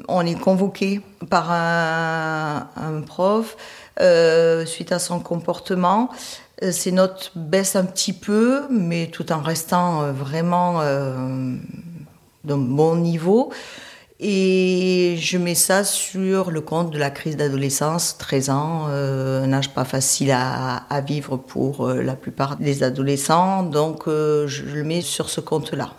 on 0.08 0.22
est 0.22 0.40
convoqué 0.40 1.02
par 1.32 1.50
un, 1.52 2.68
un 2.76 3.02
prof 3.02 3.58
suite 4.66 4.92
à 4.92 5.00
son 5.00 5.20
comportement. 5.20 6.10
Ses 6.70 6.92
notes 6.92 7.32
baissent 7.36 7.76
un 7.76 7.86
petit 7.86 8.14
peu, 8.14 8.64
mais 8.70 9.08
tout 9.08 9.32
en 9.32 9.42
restant 9.42 10.12
vraiment 10.12 10.82
d'un 12.48 12.58
bon 12.58 12.96
niveau. 12.96 13.52
Et 14.20 15.16
je 15.20 15.38
mets 15.38 15.54
ça 15.54 15.84
sur 15.84 16.50
le 16.50 16.62
compte 16.62 16.92
de 16.92 16.98
la 16.98 17.12
crise 17.12 17.38
d'adolescence, 17.38 18.18
13 18.18 18.50
ans, 18.50 18.86
euh, 18.90 19.44
un 19.44 19.54
âge 19.54 19.70
pas 19.70 19.84
facile 19.84 20.32
à, 20.32 21.02
vivre 21.06 21.38
pour 21.38 21.86
euh, 21.86 22.02
la 22.02 22.16
plupart 22.16 22.58
des 22.58 22.82
adolescents, 22.82 23.62
donc 23.62 24.08
euh, 24.08 24.48
je 24.48 24.64
le 24.64 24.84
mets 24.84 25.02
sur 25.02 25.30
ce 25.30 25.40
compte-là. 25.40 25.94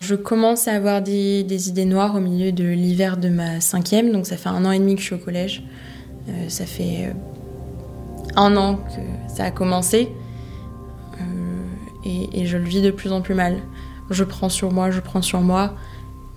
Je 0.00 0.14
commence 0.14 0.68
à 0.68 0.72
avoir 0.72 1.02
des, 1.02 1.68
idées 1.68 1.84
noires 1.84 2.14
au 2.14 2.20
milieu 2.20 2.52
de 2.52 2.62
l'hiver 2.62 3.16
de 3.16 3.28
ma 3.28 3.60
cinquième, 3.60 4.12
donc 4.12 4.26
ça 4.26 4.36
fait 4.36 4.50
un 4.50 4.64
an 4.64 4.70
et 4.70 4.78
demi 4.78 4.94
que 4.94 5.00
je 5.00 5.06
suis 5.06 5.14
au 5.16 5.18
collège. 5.18 5.64
ça 6.48 6.66
fait 6.66 7.12
un 8.36 8.56
an 8.56 8.76
que 8.76 9.34
ça 9.34 9.44
a 9.44 9.50
commencé 9.50 10.10
et 12.04 12.46
je 12.46 12.58
le 12.58 12.64
vis 12.64 12.82
de 12.82 12.90
plus 12.90 13.12
en 13.12 13.22
plus 13.22 13.34
mal. 13.34 13.56
Je 14.10 14.24
prends 14.24 14.50
sur 14.50 14.70
moi, 14.70 14.90
je 14.90 15.00
prends 15.00 15.22
sur 15.22 15.40
moi. 15.40 15.74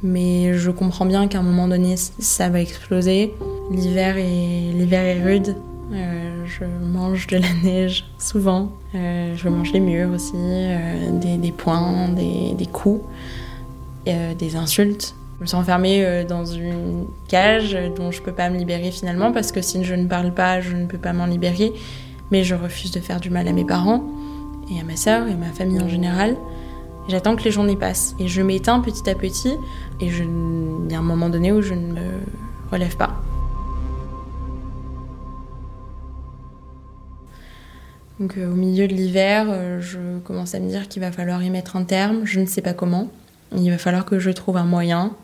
Mais 0.03 0.53
je 0.53 0.69
comprends 0.69 1.05
bien 1.05 1.27
qu'à 1.27 1.39
un 1.39 1.43
moment 1.43 1.67
donné, 1.67 1.95
ça 1.97 2.49
va 2.49 2.61
exploser. 2.61 3.33
L'hiver 3.71 4.17
est, 4.17 4.71
l'hiver 4.73 5.03
est 5.03 5.23
rude. 5.23 5.55
Euh, 5.91 6.45
je 6.45 6.65
mange 6.65 7.27
de 7.27 7.37
la 7.37 7.53
neige 7.63 8.05
souvent. 8.19 8.71
Euh, 8.93 9.33
je 9.35 9.49
mange 9.49 9.71
les 9.71 9.79
murs 9.79 10.11
aussi, 10.13 10.35
euh, 10.35 11.11
des, 11.19 11.37
des, 11.37 11.51
poings, 11.51 12.09
des, 12.09 12.53
des 12.53 12.65
coups, 12.65 13.01
des 14.05 14.55
insultes. 14.55 15.15
Je 15.37 15.41
me 15.41 15.47
suis 15.47 15.57
enfermée 15.57 16.25
dans 16.27 16.45
une 16.45 17.05
cage 17.27 17.77
dont 17.95 18.09
je 18.09 18.21
ne 18.21 18.25
peux 18.25 18.31
pas 18.31 18.49
me 18.49 18.57
libérer 18.57 18.89
finalement 18.89 19.31
parce 19.31 19.51
que 19.51 19.61
si 19.61 19.83
je 19.83 19.93
ne 19.93 20.07
parle 20.07 20.33
pas, 20.33 20.61
je 20.61 20.75
ne 20.75 20.87
peux 20.87 20.97
pas 20.97 21.13
m'en 21.13 21.25
libérer. 21.25 21.73
Mais 22.31 22.43
je 22.43 22.55
refuse 22.55 22.91
de 22.91 22.99
faire 22.99 23.19
du 23.19 23.29
mal 23.29 23.47
à 23.47 23.51
mes 23.51 23.65
parents 23.65 24.03
et 24.71 24.79
à 24.79 24.83
ma 24.83 24.95
sœur 24.95 25.27
et 25.27 25.33
à 25.33 25.35
ma 25.35 25.51
famille 25.51 25.79
en 25.79 25.89
général. 25.89 26.35
J'attends 27.07 27.35
que 27.35 27.43
les 27.43 27.51
journées 27.51 27.77
passent 27.77 28.15
et 28.19 28.27
je 28.27 28.41
m'éteins 28.41 28.81
petit 28.81 29.09
à 29.09 29.15
petit 29.15 29.53
et 30.01 30.09
je... 30.09 30.23
il 30.23 30.91
y 30.91 30.95
a 30.95 30.99
un 30.99 31.01
moment 31.01 31.29
donné 31.29 31.51
où 31.51 31.61
je 31.61 31.73
ne 31.73 31.93
me 31.93 32.09
relève 32.71 32.97
pas. 32.97 33.15
Donc 38.19 38.37
euh, 38.37 38.51
au 38.51 38.55
milieu 38.55 38.87
de 38.87 38.93
l'hiver, 38.93 39.45
euh, 39.49 39.79
je 39.79 40.19
commence 40.19 40.55
à 40.55 40.59
me 40.59 40.67
dire 40.67 40.87
qu'il 40.87 41.01
va 41.01 41.11
falloir 41.11 41.41
y 41.43 41.49
mettre 41.49 41.75
un 41.75 41.83
terme, 41.83 42.25
je 42.25 42.39
ne 42.39 42.45
sais 42.45 42.61
pas 42.61 42.73
comment. 42.73 43.09
Il 43.55 43.69
va 43.69 43.77
falloir 43.77 44.05
que 44.05 44.19
je 44.19 44.31
trouve 44.31 44.57
un 44.57 44.65
moyen. 44.65 45.15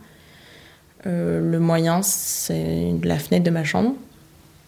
Euh, 1.05 1.41
le 1.41 1.59
moyen, 1.59 2.01
c'est 2.01 2.93
la 3.03 3.17
fenêtre 3.17 3.43
de 3.43 3.49
ma 3.49 3.63
chambre, 3.63 3.95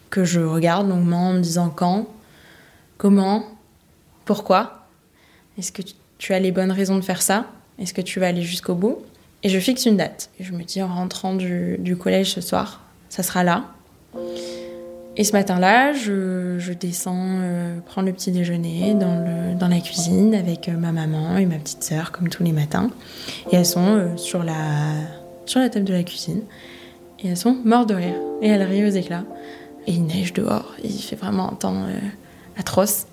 que 0.09 0.25
je 0.25 0.41
regarde 0.41 0.89
longuement 0.89 1.29
en 1.29 1.33
me 1.33 1.39
disant 1.39 1.69
quand, 1.69 2.07
comment, 2.97 3.45
pourquoi. 4.25 4.87
Est-ce 5.57 5.71
que 5.71 5.81
tu 5.81 5.93
as 6.29 6.39
les 6.39 6.51
bonnes 6.51 6.71
raisons 6.71 6.95
de 6.95 7.01
faire 7.01 7.21
ça 7.21 7.45
Est-ce 7.79 7.93
que 7.93 8.01
tu 8.01 8.19
vas 8.19 8.27
aller 8.27 8.41
jusqu'au 8.41 8.75
bout? 8.75 8.99
Et 9.43 9.49
je 9.49 9.59
fixe 9.59 9.85
une 9.85 9.97
date. 9.97 10.31
Et 10.39 10.43
je 10.43 10.53
me 10.53 10.63
dis 10.63 10.81
en 10.81 10.87
rentrant 10.87 11.35
du, 11.35 11.97
collège 11.99 12.31
ce 12.31 12.41
soir, 12.41 12.81
ça 13.09 13.21
sera 13.21 13.43
là. 13.43 13.65
Et 15.17 15.23
ce 15.23 15.31
matin-là, 15.33 15.93
je, 15.93 16.73
descends 16.73 17.39
euh, 17.41 17.79
prendre 17.79 18.07
le 18.07 18.13
petit 18.13 18.31
déjeuner 18.31 18.95
dans, 18.95 19.23
le, 19.23 19.55
dans 19.57 19.67
la 19.67 19.79
cuisine 19.79 20.35
avec 20.35 20.67
euh, 20.67 20.73
ma 20.73 20.91
maman 20.91 21.37
et 21.37 21.45
ma 21.45 21.55
petite 21.55 21.83
sœur, 21.83 22.11
comme 22.11 22.27
tous 22.27 22.43
les 22.43 22.51
matins. 22.51 22.89
Et 23.51 23.55
elles 23.55 23.65
sont 23.65 23.95
euh, 23.95 24.17
sur, 24.17 24.43
la, 24.43 24.55
sur 25.45 25.59
la 25.59 25.69
table 25.69 25.85
de 25.85 25.93
la 25.93 26.03
cuisine. 26.03 26.41
Et 27.19 27.29
elles 27.29 27.37
sont 27.37 27.55
mortes 27.63 27.89
de 27.89 27.95
rire. 27.95 28.15
Et 28.41 28.47
elles 28.47 28.63
rient 28.63 28.85
aux 28.85 28.95
éclats. 28.95 29.23
Et 29.87 29.91
il 29.91 30.05
neige 30.05 30.33
dehors. 30.33 30.73
Il 30.83 30.91
fait 30.91 31.15
vraiment 31.15 31.51
un 31.51 31.55
temps 31.55 31.85
atroce. 32.57 33.05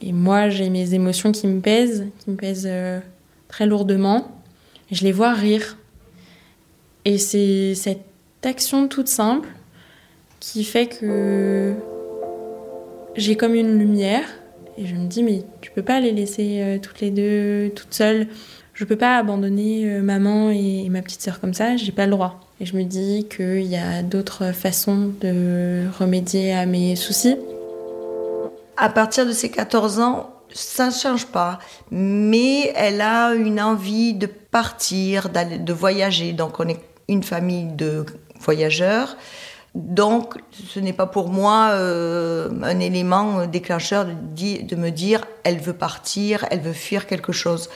Et 0.00 0.12
moi, 0.12 0.48
j'ai 0.48 0.70
mes 0.70 0.94
émotions 0.94 1.32
qui 1.32 1.46
me 1.46 1.60
pèsent, 1.60 2.06
qui 2.20 2.30
me 2.30 2.36
pèsent 2.36 2.68
euh, 2.70 3.00
très 3.48 3.66
lourdement. 3.66 4.42
Et 4.90 4.94
je 4.94 5.04
les 5.04 5.12
vois 5.12 5.32
rire. 5.32 5.76
Et 7.04 7.18
c'est 7.18 7.74
cette 7.74 8.04
action 8.42 8.88
toute 8.88 9.08
simple 9.08 9.48
qui 10.40 10.62
fait 10.62 10.86
que 10.86 11.74
j'ai 13.16 13.36
comme 13.36 13.54
une 13.54 13.78
lumière. 13.78 14.24
Et 14.76 14.86
je 14.86 14.94
me 14.94 15.08
dis, 15.08 15.24
mais 15.24 15.42
tu 15.60 15.72
peux 15.72 15.82
pas 15.82 15.98
les 15.98 16.12
laisser 16.12 16.60
euh, 16.60 16.78
toutes 16.78 17.00
les 17.00 17.10
deux, 17.10 17.72
toutes 17.74 17.92
seules. 17.92 18.28
Je 18.74 18.84
peux 18.84 18.96
pas 18.96 19.18
abandonner 19.18 19.90
euh, 19.90 20.02
maman 20.02 20.50
et, 20.50 20.88
ma 20.88 21.02
petite 21.02 21.20
sœur 21.20 21.40
comme 21.40 21.54
ça, 21.54 21.76
j'ai 21.76 21.90
pas 21.90 22.04
le 22.04 22.12
droit. 22.12 22.40
Et 22.60 22.66
je 22.66 22.76
me 22.76 22.84
dis 22.84 23.26
qu'il 23.28 23.66
y 23.66 23.76
a 23.76 24.04
d'autres 24.04 24.52
façons 24.52 25.10
de 25.20 25.86
remédier 25.98 26.52
à 26.52 26.64
mes 26.66 26.94
soucis 26.94 27.36
à 28.78 28.88
partir 28.88 29.26
de 29.26 29.32
ses 29.32 29.50
14 29.50 30.00
ans, 30.00 30.30
ça 30.52 30.86
ne 30.86 30.92
change 30.92 31.26
pas, 31.26 31.58
mais 31.90 32.72
elle 32.74 33.00
a 33.00 33.34
une 33.34 33.60
envie 33.60 34.14
de 34.14 34.26
partir, 34.26 35.28
de 35.28 35.72
voyager. 35.72 36.32
Donc 36.32 36.60
on 36.60 36.68
est 36.68 36.80
une 37.08 37.22
famille 37.22 37.66
de 37.66 38.06
voyageurs. 38.40 39.16
Donc 39.74 40.36
ce 40.52 40.80
n'est 40.80 40.92
pas 40.92 41.06
pour 41.06 41.28
moi 41.28 41.70
euh, 41.72 42.48
un 42.62 42.80
élément 42.80 43.46
déclencheur 43.46 44.06
de, 44.06 44.76
me 44.76 44.90
dire 44.90 45.24
elle 45.44 45.58
veut 45.58 45.74
partir, 45.74 46.46
elle 46.50 46.60
veut 46.60 46.72
fuir 46.72 47.06
quelque 47.06 47.32
chose. 47.32 47.68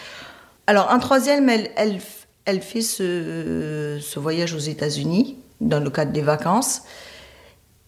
Alors 0.67 0.89
en 0.91 0.99
troisième, 0.99 1.49
elle, 1.51 2.61
fait 2.61 2.81
ce 2.81 4.19
voyage 4.19 4.55
aux 4.55 4.59
États-Unis 4.59 5.37
dans 5.61 5.81
le 5.81 5.91
cadre 5.91 6.13
des 6.13 6.23
vacances. 6.23 6.83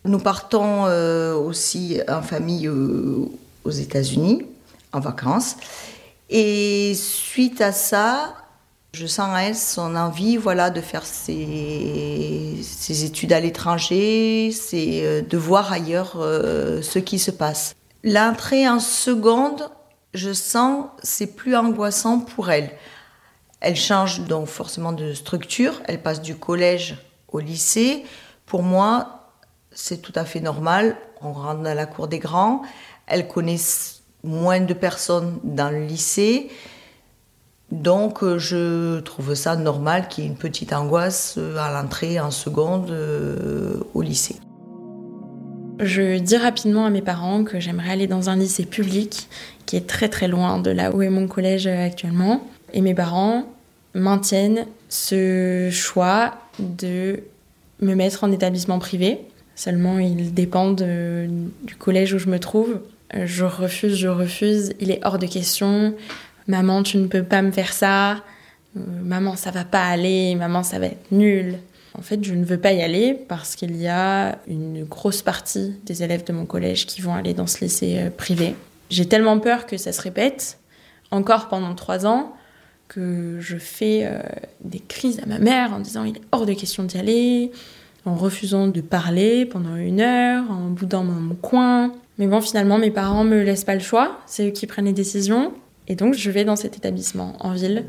Nous 0.07 0.19
partons 0.19 0.85
euh, 0.87 1.35
aussi 1.35 1.99
en 2.09 2.21
famille 2.21 2.67
euh, 2.67 3.27
aux 3.65 3.71
États-Unis, 3.71 4.43
en 4.93 5.01
vacances. 5.01 5.57
Et 6.29 6.93
suite 6.95 7.63
à 7.63 7.73
ça, 7.73 8.35
je 8.93 9.07
sens 9.07 9.31
à 9.33 9.45
elle 9.45 9.57
son 9.57 9.97
envie 9.97 10.37
voilà, 10.37 10.69
de 10.69 10.83
faire 10.83 11.07
ses, 11.07 12.61
études 13.05 13.33
à 13.33 13.41
l'étranger, 13.41 14.55
euh, 14.75 15.23
de 15.23 15.39
voir 15.39 15.73
ailleurs 15.73 16.17
ce 16.19 16.99
qui 16.99 17.19
se 17.19 17.31
passe. 17.31 17.75
L'entrée 18.03 18.69
en 18.69 18.81
seconde, 18.81 19.71
je 20.13 20.35
sens, 20.35 20.85
c'est 21.03 21.35
plus 21.35 21.57
angoissant 21.57 22.21
pour 22.21 22.51
elle. 22.51 22.71
Elle 23.61 23.77
change 23.77 24.21
donc 24.21 24.49
forcément 24.49 24.93
de 24.93 25.15
structure, 25.15 25.81
elle 25.87 26.03
passe 26.03 26.21
du 26.21 26.37
collège 26.37 26.99
au 27.33 27.39
lycée. 27.39 28.05
Pour 28.45 28.63
moi, 28.63 29.24
c'est 29.75 30.01
tout 30.01 30.13
à 30.15 30.25
fait 30.25 30.41
normal. 30.41 30.97
On 31.21 31.33
rentre 31.33 31.63
dans 31.63 31.75
la 31.75 31.87
cour 31.87 32.09
des 32.09 32.19
grands. 32.19 32.63
Elle 33.07 33.29
connaît 33.29 33.59
moins 34.23 34.61
de 34.61 34.75
personnes 34.75 35.39
dans 35.45 35.71
le 35.71 35.85
lycée. 35.85 36.49
Donc 37.71 38.23
euh, 38.23 38.39
je 38.39 39.01
trouve 39.01 39.35
ça 39.35 39.57
normal 39.57 40.09
qu'il 40.09 40.25
y 40.25 40.27
ait 40.27 40.31
une 40.31 40.37
petite 40.37 40.73
angoisse 40.73 41.35
euh, 41.39 41.57
à 41.57 41.73
l'entrée 41.73 42.21
en 42.21 42.31
seconde 42.31 42.91
euh, 42.91 43.81
au 43.95 44.03
lycée. 44.03 44.37
Je 45.81 46.19
dis 46.19 46.37
rapidement 46.37 46.87
à 46.87 46.91
mes 46.91 47.03
parents 47.03 47.43
que 47.43 47.59
j'aimerais 47.59 47.91
aller 47.91 48.07
dans 48.07 48.31
un 48.31 48.37
lycée 48.37 48.65
public 48.65 49.29
qui 49.67 49.77
est 49.77 49.89
très 49.89 50.09
très 50.09 50.29
loin 50.29 50.59
de 50.59 50.71
là 50.71 50.95
où 50.95 51.03
est 51.03 51.11
mon 51.11 51.27
collège 51.27 51.67
actuellement. 51.67 52.47
Et 52.73 52.81
mes 52.81 52.95
parents 52.95 53.45
maintiennent 53.95 54.67
ce 54.89 55.69
choix 55.73 56.35
de 56.61 57.25
me 57.81 57.95
mettre 57.95 58.23
en 58.23 58.31
établissement 58.31 58.79
privé 58.79 59.27
Seulement, 59.57 59.99
il 59.99 60.35
dépend 60.35 60.73
du 60.73 61.77
collège 61.79 62.15
où 62.15 62.19
je 62.19 62.29
me 62.29 62.39
trouve. 62.39 62.81
Euh, 63.15 63.27
je 63.27 63.45
refuse, 63.45 63.97
je 63.97 64.09
refuse. 64.09 64.73
Il 64.81 64.91
est 64.91 65.01
hors 65.05 65.19
de 65.19 65.27
question. 65.27 65.95
Maman, 66.49 66.83
tu 66.83 66.99
ne 66.99 67.07
peux 67.07 67.23
pas 67.23 67.43
me 67.43 67.53
faire 67.53 67.73
ça. 67.73 68.13
Euh, 68.77 68.81
maman, 69.03 69.37
ça 69.37 69.51
va 69.51 69.65
pas 69.65 69.85
aller. 69.85 70.35
Maman, 70.35 70.63
ça 70.63 70.79
va 70.79 70.87
être 70.87 71.13
nul. 71.13 71.59
En 71.97 72.03
fait, 72.03 72.25
je 72.25 72.35
ne 72.35 72.45
veux 72.45 72.59
pas 72.59 72.73
y 72.73 72.83
aller 72.83 73.15
parce 73.15 73.55
qu'il 73.55 73.77
y 73.77 73.87
a 73.87 74.39
une 74.49 74.85
grosse 74.85 75.23
partie 75.23 75.77
des 75.85 76.03
élèves 76.03 76.25
de 76.25 76.33
mon 76.33 76.45
collège 76.45 76.87
qui 76.87 77.01
vont 77.01 77.15
aller 77.15 77.35
dans 77.35 77.47
ce 77.47 77.61
lycée 77.61 77.99
euh, 77.99 78.11
privé. 78.11 78.57
J'ai 78.91 79.07
tellement 79.07 79.39
peur 79.39 79.67
que 79.67 79.77
ça 79.77 79.93
se 79.93 80.03
répète, 80.03 80.59
encore 81.11 81.49
pendant 81.49 81.75
trois 81.75 82.07
ans, 82.07 82.35
que 82.89 83.39
je 83.41 83.57
fais 83.57 84.07
des 84.63 84.79
crises 84.79 85.19
à 85.21 85.27
ma 85.27 85.39
mère 85.39 85.73
en 85.73 85.81
disant 85.81 86.05
il 86.05 86.19
est 86.19 86.23
hors 86.33 86.45
de 86.45 86.53
question 86.53 86.85
d'y 86.85 86.99
aller 86.99 87.51
en 88.07 88.15
refusant 88.15 88.69
de 88.69 88.81
parler 88.81 89.47
pendant 89.47 89.77
une 89.77 90.01
heure, 90.01 90.45
en 90.51 90.71
boudant 90.71 91.05
mon 91.05 91.35
coin. 91.35 91.93
Mais 92.19 92.27
bon, 92.27 92.41
finalement, 92.41 92.79
mes 92.79 92.91
parents 92.91 93.25
me 93.25 93.43
laissent 93.43 93.65
pas 93.65 93.75
le 93.75 93.81
choix, 93.81 94.19
c'est 94.27 94.49
eux 94.49 94.51
qui 94.51 94.67
prennent 94.67 94.85
les 94.85 94.93
décisions. 94.93 95.53
Et 95.89 95.97
donc, 95.97 96.15
je 96.15 96.31
vais 96.31 96.45
dans 96.45 96.57
cet 96.57 96.77
établissement 96.77 97.35
en 97.41 97.53
ville. 97.53 97.85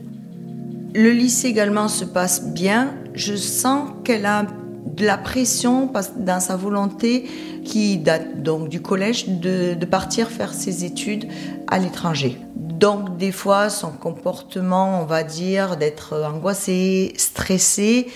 Le 0.94 1.12
lycée 1.12 1.48
également 1.48 1.88
se 1.88 2.06
passe 2.06 2.54
bien. 2.54 2.94
Je 3.14 3.36
sens 3.36 3.90
qu'elle 4.04 4.26
a 4.26 4.48
de 4.86 5.06
la 5.06 5.18
pression 5.18 5.92
dans 6.18 6.40
sa 6.40 6.56
volonté 6.56 7.26
qui 7.66 7.98
date 7.98 8.44
donc 8.44 8.70
du 8.70 8.82
collège 8.82 9.28
de, 9.28 9.74
de 9.74 9.86
partir 9.86 10.30
faire 10.30 10.54
ses 10.54 10.86
études 10.86 11.28
à 11.68 11.80
l'étranger. 11.80 12.38
Donc 12.56 13.18
des 13.18 13.32
fois, 13.32 13.70
son 13.70 13.92
comportement, 13.92 15.02
on 15.02 15.06
va 15.06 15.24
dire, 15.24 15.76
d'être 15.76 16.22
angoissé, 16.24 17.14
stressé, 17.18 18.08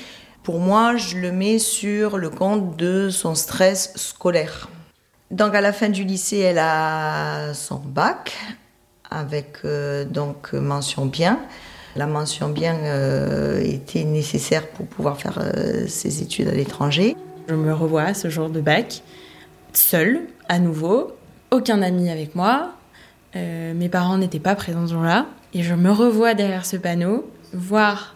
pour 0.44 0.60
moi, 0.60 0.96
je 0.96 1.18
le 1.18 1.32
mets 1.32 1.60
sur 1.60 2.18
le 2.18 2.30
compte 2.30 2.78
de 2.78 3.10
son 3.10 3.36
stress 3.36 3.94
scolaire. 3.96 4.70
Donc 5.32 5.54
à 5.54 5.62
la 5.62 5.74
fin 5.74 5.90
du 5.90 6.04
lycée, 6.04 6.40
elle 6.40 6.58
a 6.58 7.54
son 7.54 7.76
bac 7.76 8.36
avec 9.12 9.60
euh, 9.66 10.06
donc 10.06 10.54
mention 10.54 11.06
bien. 11.06 11.40
La 11.96 12.08
mention 12.08 12.50
bien 12.50 12.76
euh, 12.76 13.60
était 13.62 14.04
nécessaire 14.04 14.68
pour 14.68 14.86
pouvoir 14.86 15.18
faire 15.18 15.40
euh, 15.40 15.88
ses 15.88 16.22
études 16.22 16.48
à 16.48 16.54
l'étranger. 16.54 17.16
Je 17.48 17.56
me 17.56 17.74
revois 17.74 18.14
ce 18.14 18.30
jour 18.30 18.50
de 18.50 18.62
bac, 18.62 19.02
seule, 19.74 20.22
à 20.48 20.60
nouveau, 20.60 21.12
aucun 21.52 21.82
ami 21.82 22.10
avec 22.10 22.36
moi. 22.36 22.74
mes 23.34 23.90
parents 23.90 24.18
n'étaient 24.18 24.40
pas 24.40 24.56
présents 24.56 24.86
ce 24.88 24.94
jour-là. 24.94 25.26
Et 25.54 25.64
je 25.64 25.74
me 25.74 25.92
revois 25.92 26.36
derrière 26.36 26.66
ce 26.66 26.78
panneau, 26.78 27.28
voir 27.54 28.16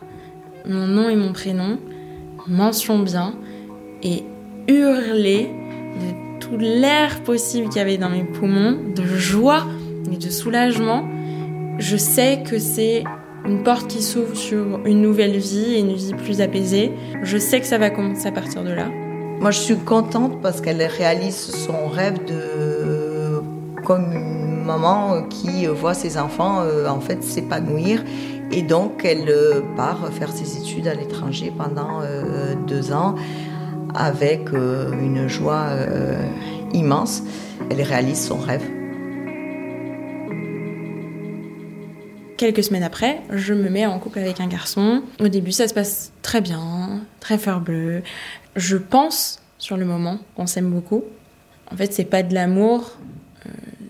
mon 0.68 0.86
nom 0.86 1.10
et 1.10 1.16
mon 1.16 1.34
prénom, 1.34 1.80
mention 2.48 3.00
bien, 3.00 3.34
et 4.02 4.24
hurler 4.68 5.50
de 6.00 6.40
tout 6.40 6.58
l'air 6.58 7.22
possible 7.24 7.70
qu'il 7.70 7.78
y 7.78 7.82
avait 7.82 7.98
dans 7.98 8.10
mes 8.10 8.24
poumons, 8.24 8.78
de 8.96 9.06
joie 9.06 9.66
et 10.12 10.18
de 10.18 10.30
soulagement, 10.30 11.08
je 11.80 11.98
sais 11.98 12.44
que 12.44 12.60
c'est 12.60 13.04
une 13.46 13.64
porte 13.64 13.88
qui 13.88 14.02
s'ouvre 14.02 14.36
sur 14.36 14.86
une 14.86 15.02
nouvelle 15.02 15.38
vie 15.38 15.76
et 15.76 15.80
une 15.80 15.94
vie 15.94 16.14
plus 16.14 16.42
apaisée. 16.42 16.92
Je 17.24 17.38
sais 17.38 17.60
que 17.60 17.66
ça 17.66 17.78
va 17.78 17.90
commencer 17.90 18.28
à 18.28 18.32
partir 18.32 18.64
de 18.64 18.72
là. 18.72 18.88
Moi, 19.40 19.52
je 19.52 19.60
suis 19.60 19.76
contente 19.76 20.42
parce 20.42 20.62
qu'elle 20.62 20.82
réalise 20.82 21.36
son 21.36 21.88
rêve 21.88 22.24
de 22.26 23.42
comme 23.84 24.14
une 24.14 24.64
maman 24.64 25.24
qui 25.24 25.66
voit 25.66 25.94
ses 25.94 26.18
enfants 26.18 26.62
euh, 26.62 26.88
en 26.88 27.02
fait 27.02 27.22
s'épanouir 27.22 28.02
et 28.56 28.62
donc 28.62 29.04
elle 29.04 29.30
euh, 29.30 29.62
part 29.76 30.14
faire 30.14 30.32
ses 30.32 30.58
études 30.58 30.88
à 30.88 30.94
l'étranger 30.94 31.52
pendant 31.56 32.02
euh, 32.02 32.54
deux 32.68 32.92
ans 32.92 33.16
avec 33.96 34.54
euh, 34.54 34.92
une 34.92 35.28
joie 35.28 35.70
immense. 36.74 37.24
Elle 37.70 37.82
réalise 37.82 38.28
son 38.28 38.38
rêve. 38.38 38.64
Quelques 42.38 42.64
semaines 42.64 42.84
après, 42.84 43.22
je 43.32 43.54
me 43.54 43.70
mets 43.70 43.86
en 43.86 44.00
couple 44.00 44.20
avec 44.20 44.40
un 44.40 44.48
garçon. 44.48 45.04
Au 45.20 45.28
début, 45.28 45.52
ça 45.52 45.68
se 45.68 45.74
passe 45.74 46.12
très 46.22 46.42
bien, 46.42 47.02
très 47.20 47.38
fleur 47.38 47.62
bleu. 47.62 48.02
Je 48.56 48.78
pense 48.78 49.40
sur 49.60 49.78
le 49.78 49.86
moment 49.86 50.20
qu'on 50.36 50.48
s'aime 50.48 50.70
beaucoup. 50.70 51.04
En 51.72 51.78
fait, 51.78 51.94
c'est 51.94 52.06
pas 52.06 52.22
de 52.22 52.34
l'amour, 52.34 52.98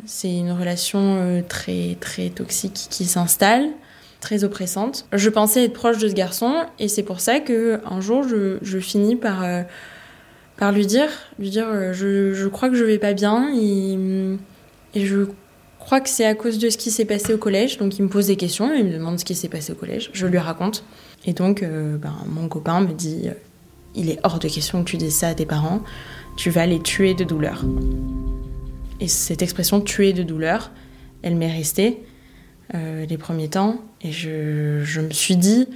c'est 0.05 0.33
une 0.33 0.51
relation 0.51 1.43
très 1.47 1.97
très 1.99 2.29
toxique 2.29 2.87
qui 2.89 3.05
s'installe, 3.05 3.69
très 4.23 4.43
oppressante. 4.43 5.05
Je 5.13 5.29
pensais 5.29 5.65
être 5.65 5.73
proche 5.73 5.99
de 5.99 6.07
ce 6.07 6.13
garçon 6.13 6.55
et 6.79 6.87
c'est 6.87 7.03
pour 7.03 7.19
ça 7.19 7.39
que 7.39 7.79
un 7.85 8.01
jour 8.01 8.23
je, 8.23 8.79
finis 8.79 9.15
par 9.15 9.43
par 10.57 10.71
lui 10.71 10.85
dire, 10.85 11.09
lui 11.39 11.49
dire 11.49 11.67
euh, 11.67 11.93
je, 11.93 12.33
je, 12.33 12.47
crois 12.47 12.69
que 12.69 12.75
je 12.75 12.83
vais 12.83 12.99
pas 12.99 13.13
bien 13.13 13.53
et, 13.55 13.97
et 14.93 15.05
je 15.05 15.25
crois 15.79 15.99
que 15.99 16.09
c'est 16.09 16.25
à 16.25 16.35
cause 16.35 16.59
de 16.59 16.69
ce 16.69 16.77
qui 16.77 16.91
s'est 16.91 17.05
passé 17.05 17.33
au 17.33 17.37
collège. 17.37 17.77
Donc 17.77 17.97
il 17.97 18.03
me 18.03 18.09
pose 18.09 18.27
des 18.27 18.35
questions, 18.35 18.73
il 18.73 18.85
me 18.85 18.93
demande 18.93 19.19
ce 19.19 19.25
qui 19.25 19.35
s'est 19.35 19.49
passé 19.49 19.73
au 19.73 19.75
collège, 19.75 20.09
je 20.13 20.27
lui 20.27 20.37
raconte. 20.37 20.83
Et 21.25 21.33
donc 21.33 21.63
euh, 21.63 21.97
ben, 21.97 22.15
mon 22.27 22.47
copain 22.47 22.81
me 22.81 22.93
dit 22.93 23.23
euh, 23.25 23.33
il 23.95 24.09
est 24.09 24.19
hors 24.23 24.39
de 24.39 24.47
question 24.47 24.83
que 24.83 24.89
tu 24.89 24.97
dises 24.97 25.15
ça 25.15 25.29
à 25.29 25.33
tes 25.33 25.45
parents, 25.45 25.81
tu 26.37 26.49
vas 26.49 26.65
les 26.65 26.79
tuer 26.79 27.13
de 27.13 27.23
douleur. 27.23 27.63
Et 28.99 29.07
cette 29.07 29.41
expression 29.41 29.81
tuer 29.81 30.13
de 30.13 30.23
douleur, 30.23 30.71
elle 31.23 31.35
m'est 31.35 31.51
restée 31.51 32.03
euh, 32.75 33.05
les 33.05 33.17
premiers 33.17 33.49
temps 33.49 33.81
et 34.01 34.11
je, 34.11 34.99
me 35.01 35.11
suis 35.11 35.35
dit 35.35 35.67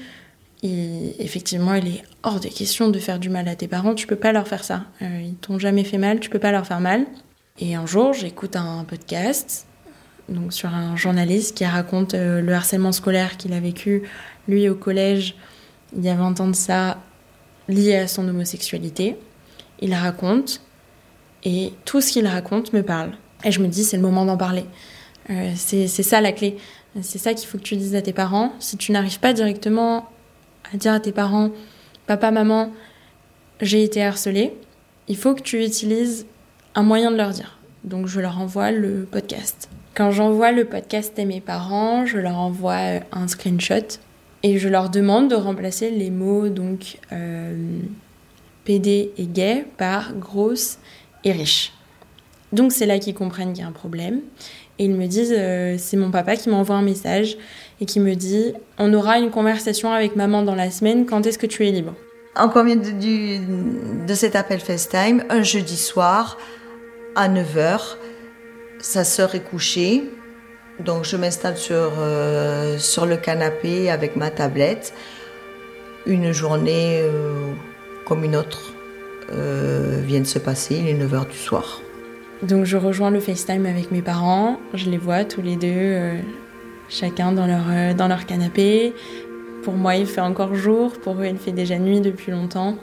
effectivement, 0.63 1.75
il 1.75 1.87
est 1.87 2.03
hors 2.23 2.39
des 2.39 2.49
questions 2.49 2.89
de 2.89 2.99
faire 2.99 3.19
du 3.19 3.29
mal 3.29 3.47
à 3.47 3.55
tes 3.55 3.67
parents. 3.67 3.93
Tu 3.93 4.07
peux 4.07 4.15
pas 4.15 4.31
leur 4.31 4.47
faire 4.47 4.63
ça. 4.63 4.83
Euh, 5.01 5.21
ils 5.23 5.35
t'ont 5.35 5.59
jamais 5.59 5.83
fait 5.83 5.97
mal, 5.97 6.19
tu 6.19 6.29
peux 6.29 6.39
pas 6.39 6.51
leur 6.51 6.65
faire 6.65 6.79
mal. 6.79 7.05
Et 7.59 7.75
un 7.75 7.85
jour, 7.85 8.13
j'écoute 8.13 8.55
un 8.55 8.83
podcast 8.83 9.65
donc 10.29 10.51
sur 10.51 10.73
un 10.73 10.97
journaliste 10.97 11.55
qui 11.55 11.65
raconte 11.65 12.13
euh, 12.13 12.41
le 12.41 12.53
harcèlement 12.53 12.91
scolaire 12.91 13.37
qu'il 13.37 13.53
a 13.53 13.61
vécu 13.61 14.03
lui 14.49 14.67
au 14.67 14.75
collège 14.75 15.35
il 15.95 16.03
y 16.03 16.09
a 16.09 16.15
20 16.15 16.41
ans 16.41 16.47
de 16.47 16.55
ça 16.55 16.97
lié 17.69 17.95
à 17.95 18.07
son 18.07 18.27
homosexualité. 18.27 19.17
Il 19.79 19.93
raconte 19.93 20.61
et 21.43 21.73
tout 21.85 22.01
ce 22.01 22.11
qu'il 22.11 22.27
raconte 22.27 22.73
me 22.73 22.83
parle. 22.83 23.11
Et 23.43 23.51
je 23.51 23.61
me 23.61 23.67
dis, 23.67 23.83
c'est 23.83 23.97
le 23.97 24.03
moment 24.03 24.25
d'en 24.25 24.37
parler. 24.37 24.65
Euh, 25.29 25.51
c'est 25.55 25.87
ça 25.87 26.21
la 26.21 26.31
clé. 26.31 26.57
C'est 27.01 27.17
ça 27.17 27.33
qu'il 27.33 27.47
faut 27.47 27.57
que 27.57 27.63
tu 27.63 27.75
dises 27.75 27.95
à 27.95 28.01
tes 28.01 28.13
parents. 28.13 28.53
Si 28.59 28.77
tu 28.77 28.91
n'arrives 28.91 29.19
pas 29.19 29.33
directement 29.33 30.09
à 30.73 30.77
dire 30.77 30.93
à 30.93 30.99
tes 30.99 31.11
parents, 31.11 31.51
papa, 32.05 32.31
maman, 32.31 32.71
j'ai 33.61 33.83
été 33.83 34.03
harcelée, 34.03 34.53
il 35.07 35.17
faut 35.17 35.33
que 35.35 35.41
tu 35.41 35.63
utilises 35.63 36.25
un 36.75 36.83
moyen 36.83 37.11
de 37.11 37.17
leur 37.17 37.31
dire. 37.31 37.57
Donc 37.83 38.07
je 38.07 38.19
leur 38.19 38.39
envoie 38.39 38.71
le 38.71 39.07
podcast. 39.09 39.69
Quand 39.95 40.11
j'envoie 40.11 40.51
le 40.51 40.65
podcast 40.65 41.17
à 41.17 41.25
mes 41.25 41.41
parents, 41.41 42.05
je 42.05 42.17
leur 42.17 42.37
envoie 42.37 43.01
un 43.11 43.27
screenshot 43.27 43.99
et 44.43 44.59
je 44.59 44.69
leur 44.69 44.89
demande 44.89 45.29
de 45.29 45.35
remplacer 45.35 45.89
les 45.89 46.11
mots 46.11 46.49
donc 46.49 46.99
euh, 47.11 47.79
PD 48.63 49.11
et 49.17 49.25
gay 49.25 49.65
par 49.77 50.13
grosse 50.13 50.77
et 51.23 51.31
riche. 51.31 51.73
Donc 52.53 52.71
c'est 52.71 52.85
là 52.85 52.99
qu'ils 52.99 53.15
comprennent 53.15 53.53
qu'il 53.53 53.63
y 53.63 53.65
a 53.65 53.67
un 53.67 53.71
problème 53.71 54.21
et 54.79 54.85
ils 54.85 54.95
me 54.95 55.07
disent 55.07 55.33
euh, 55.35 55.75
c'est 55.77 55.97
mon 55.97 56.11
papa 56.11 56.35
qui 56.35 56.49
m'envoie 56.49 56.75
un 56.75 56.81
message 56.81 57.37
et 57.81 57.85
qui 57.85 57.99
me 57.99 58.15
dit 58.15 58.53
on 58.77 58.93
aura 58.93 59.19
une 59.19 59.31
conversation 59.31 59.91
avec 59.91 60.15
maman 60.15 60.43
dans 60.43 60.55
la 60.55 60.71
semaine, 60.71 61.05
quand 61.05 61.25
est-ce 61.25 61.37
que 61.37 61.47
tu 61.47 61.67
es 61.67 61.71
libre? 61.71 61.95
En 62.35 62.49
combien 62.49 62.75
de, 62.75 64.05
de 64.05 64.13
cet 64.13 64.35
appel 64.35 64.59
FaceTime? 64.59 65.23
Un 65.29 65.41
jeudi 65.41 65.75
soir 65.75 66.37
à 67.15 67.27
9h, 67.29 67.95
sa 68.79 69.03
sœur 69.03 69.33
est 69.33 69.43
couchée, 69.43 70.03
donc 70.79 71.03
je 71.03 71.17
m'installe 71.17 71.57
sur, 71.57 71.93
euh, 71.99 72.77
sur 72.77 73.07
le 73.07 73.17
canapé 73.17 73.89
avec 73.89 74.15
ma 74.15 74.29
tablette. 74.29 74.93
Une 76.05 76.31
journée 76.31 77.01
euh, 77.01 77.51
comme 78.05 78.23
une 78.23 78.35
autre 78.35 78.73
vient 80.05 80.21
de 80.21 80.25
se 80.25 80.39
passer, 80.39 80.75
il 80.75 80.87
est 80.87 80.93
9h 80.93 81.27
du 81.27 81.37
soir. 81.37 81.81
Donc 82.43 82.65
je 82.65 82.77
rejoins 82.77 83.09
le 83.09 83.19
FaceTime 83.19 83.65
avec 83.65 83.91
mes 83.91 84.03
parents, 84.03 84.59
je 84.75 84.89
les 84.89 84.97
vois 84.97 85.25
tous 85.25 85.41
les 85.41 85.55
deux, 85.55 85.67
euh, 85.71 86.19
chacun 86.87 87.31
dans 87.31 87.47
leur, 87.47 87.65
euh, 87.69 87.93
dans 87.95 88.07
leur 88.07 88.27
canapé. 88.27 88.93
Pour 89.63 89.73
moi, 89.73 89.95
il 89.95 90.05
fait 90.05 90.21
encore 90.21 90.53
jour, 90.53 90.93
pour 90.99 91.19
eux, 91.19 91.25
il 91.25 91.37
fait 91.37 91.51
déjà 91.51 91.79
nuit 91.79 91.99
depuis 91.99 92.31
longtemps. 92.31 92.75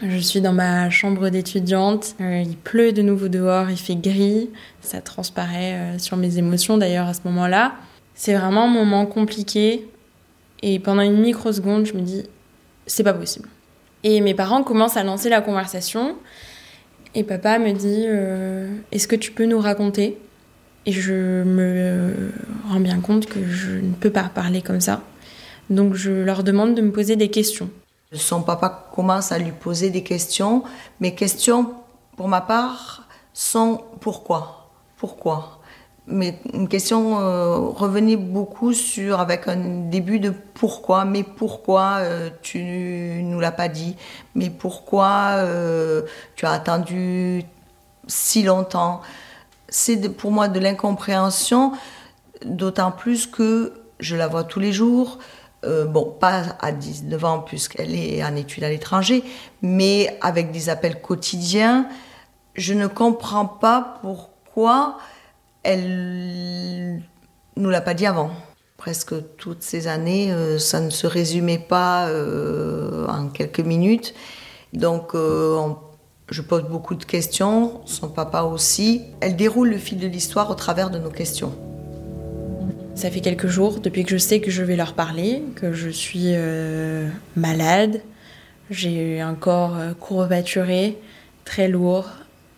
Je 0.00 0.18
suis 0.18 0.40
dans 0.40 0.52
ma 0.52 0.90
chambre 0.90 1.28
d'étudiante, 1.28 2.14
euh, 2.20 2.44
il 2.46 2.56
pleut 2.56 2.92
de 2.92 3.02
nouveau 3.02 3.26
dehors, 3.26 3.68
il 3.68 3.76
fait 3.76 3.96
gris, 3.96 4.48
ça 4.80 5.00
transparaît 5.00 5.98
sur 5.98 6.16
mes 6.16 6.38
émotions 6.38 6.78
d'ailleurs 6.78 7.08
à 7.08 7.14
ce 7.14 7.22
moment-là. 7.24 7.74
C'est 8.14 8.34
vraiment 8.34 8.64
un 8.64 8.72
moment 8.72 9.06
compliqué 9.06 9.88
et 10.62 10.78
pendant 10.78 11.02
une 11.02 11.20
microseconde, 11.20 11.84
je 11.86 11.94
me 11.94 12.00
dis, 12.00 12.22
c'est 12.86 13.02
pas 13.02 13.12
possible. 13.12 13.48
Et 14.04 14.20
mes 14.20 14.34
parents 14.34 14.62
commencent 14.62 14.96
à 14.96 15.02
lancer 15.02 15.28
la 15.28 15.40
conversation. 15.40 16.16
Et 17.14 17.24
papa 17.24 17.58
me 17.58 17.72
dit 17.72 18.04
euh, 18.06 18.68
Est-ce 18.92 19.08
que 19.08 19.16
tu 19.16 19.32
peux 19.32 19.46
nous 19.46 19.60
raconter? 19.60 20.18
Et 20.86 20.92
je 20.92 21.42
me 21.42 22.32
rends 22.68 22.80
bien 22.80 23.00
compte 23.00 23.26
que 23.26 23.46
je 23.46 23.72
ne 23.72 23.92
peux 23.92 24.10
pas 24.10 24.30
parler 24.34 24.62
comme 24.62 24.80
ça. 24.80 25.02
Donc 25.70 25.94
je 25.94 26.10
leur 26.10 26.44
demande 26.44 26.74
de 26.74 26.82
me 26.82 26.92
poser 26.92 27.16
des 27.16 27.28
questions. 27.28 27.68
Son 28.12 28.42
papa 28.42 28.88
commence 28.94 29.32
à 29.32 29.38
lui 29.38 29.52
poser 29.52 29.90
des 29.90 30.02
questions. 30.02 30.62
Mes 31.00 31.14
questions, 31.14 31.74
pour 32.16 32.28
ma 32.28 32.40
part, 32.40 33.06
sont 33.34 33.82
pourquoi? 34.00 34.70
Pourquoi? 34.96 35.57
Mais 36.08 36.38
une 36.54 36.68
question 36.68 37.20
euh, 37.20 37.58
revenait 37.58 38.16
beaucoup 38.16 38.72
sur 38.72 39.20
avec 39.20 39.46
un 39.46 39.88
début 39.88 40.20
de 40.20 40.32
pourquoi, 40.54 41.04
mais 41.04 41.22
pourquoi 41.22 41.98
euh, 41.98 42.30
tu 42.42 42.58
nous 43.22 43.38
l'as 43.40 43.52
pas 43.52 43.68
dit, 43.68 43.94
mais 44.34 44.48
pourquoi 44.48 45.34
euh, 45.36 46.02
tu 46.34 46.46
as 46.46 46.52
attendu 46.52 47.44
si 48.06 48.42
longtemps? 48.42 49.02
C'est 49.68 50.08
pour 50.08 50.32
moi 50.32 50.48
de 50.48 50.58
l'incompréhension, 50.58 51.72
d'autant 52.44 52.90
plus 52.90 53.26
que 53.26 53.74
je 54.00 54.16
la 54.16 54.28
vois 54.28 54.44
tous 54.44 54.60
les 54.60 54.72
jours. 54.72 55.18
bon, 55.62 56.16
pas 56.18 56.56
à 56.60 56.72
19 56.72 57.24
ans 57.24 57.40
puisqu'elle 57.40 57.94
est 57.94 58.24
en 58.24 58.34
études 58.34 58.64
à 58.64 58.70
l'étranger, 58.70 59.22
mais 59.60 60.16
avec 60.22 60.52
des 60.52 60.70
appels 60.70 61.02
quotidiens. 61.02 61.86
Je 62.54 62.72
ne 62.72 62.86
comprends 62.86 63.44
pas 63.44 63.98
pourquoi 64.00 64.96
elle 65.62 67.02
nous 67.56 67.70
l'a 67.70 67.80
pas 67.80 67.94
dit 67.94 68.06
avant. 68.06 68.30
Presque 68.76 69.14
toutes 69.36 69.62
ces 69.62 69.88
années, 69.88 70.32
euh, 70.32 70.58
ça 70.58 70.80
ne 70.80 70.90
se 70.90 71.06
résumait 71.06 71.58
pas 71.58 72.08
euh, 72.08 73.06
en 73.08 73.28
quelques 73.28 73.60
minutes. 73.60 74.14
Donc, 74.72 75.14
euh, 75.14 75.60
je 76.30 76.42
pose 76.42 76.62
beaucoup 76.64 76.94
de 76.94 77.04
questions, 77.04 77.80
son 77.86 78.08
papa 78.08 78.42
aussi. 78.42 79.02
Elle 79.20 79.34
déroule 79.34 79.70
le 79.70 79.78
fil 79.78 79.98
de 79.98 80.06
l'histoire 80.06 80.50
au 80.50 80.54
travers 80.54 80.90
de 80.90 80.98
nos 80.98 81.10
questions. 81.10 81.52
Ça 82.94 83.10
fait 83.10 83.20
quelques 83.20 83.48
jours 83.48 83.80
depuis 83.80 84.04
que 84.04 84.10
je 84.10 84.18
sais 84.18 84.40
que 84.40 84.50
je 84.50 84.62
vais 84.62 84.76
leur 84.76 84.92
parler, 84.94 85.42
que 85.56 85.72
je 85.72 85.88
suis 85.88 86.34
malade. 87.36 88.02
J'ai 88.70 89.20
un 89.20 89.34
corps 89.34 89.76
courbaturé, 90.00 90.98
très 91.44 91.68
lourd. 91.68 92.08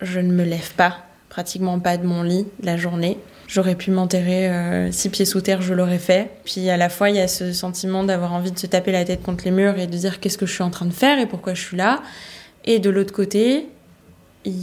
Je 0.00 0.18
ne 0.18 0.32
me 0.32 0.44
lève 0.44 0.72
pas, 0.74 0.96
pratiquement 1.30 1.78
pas 1.78 1.96
de 1.96 2.06
mon 2.06 2.22
lit 2.22 2.46
la 2.62 2.76
journée. 2.76 3.16
J'aurais 3.46 3.76
pu 3.76 3.90
m'enterrer 3.90 4.48
euh, 4.48 4.92
six 4.92 5.08
pieds 5.08 5.24
sous 5.24 5.40
terre, 5.40 5.62
je 5.62 5.72
l'aurais 5.72 5.98
fait. 5.98 6.30
Puis 6.44 6.68
à 6.68 6.76
la 6.76 6.88
fois, 6.88 7.08
il 7.08 7.16
y 7.16 7.20
a 7.20 7.28
ce 7.28 7.52
sentiment 7.52 8.04
d'avoir 8.04 8.34
envie 8.34 8.52
de 8.52 8.58
se 8.58 8.66
taper 8.66 8.92
la 8.92 9.04
tête 9.04 9.22
contre 9.22 9.44
les 9.44 9.50
murs 9.50 9.78
et 9.78 9.86
de 9.86 9.96
dire 9.96 10.20
qu'est-ce 10.20 10.36
que 10.36 10.46
je 10.46 10.52
suis 10.52 10.62
en 10.62 10.70
train 10.70 10.86
de 10.86 10.92
faire 10.92 11.18
et 11.18 11.26
pourquoi 11.26 11.54
je 11.54 11.62
suis 11.62 11.76
là. 11.76 12.02
Et 12.64 12.78
de 12.78 12.90
l'autre 12.90 13.12
côté, 13.12 13.66
il 14.44 14.54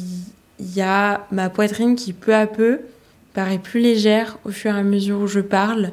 y 0.59 0.81
a 0.81 1.25
ma 1.31 1.49
poitrine 1.49 1.95
qui 1.95 2.13
peu 2.13 2.35
à 2.35 2.47
peu 2.47 2.81
paraît 3.33 3.59
plus 3.59 3.79
légère 3.79 4.37
au 4.45 4.51
fur 4.51 4.75
et 4.75 4.79
à 4.79 4.83
mesure 4.83 5.19
où 5.19 5.27
je 5.27 5.39
parle. 5.39 5.91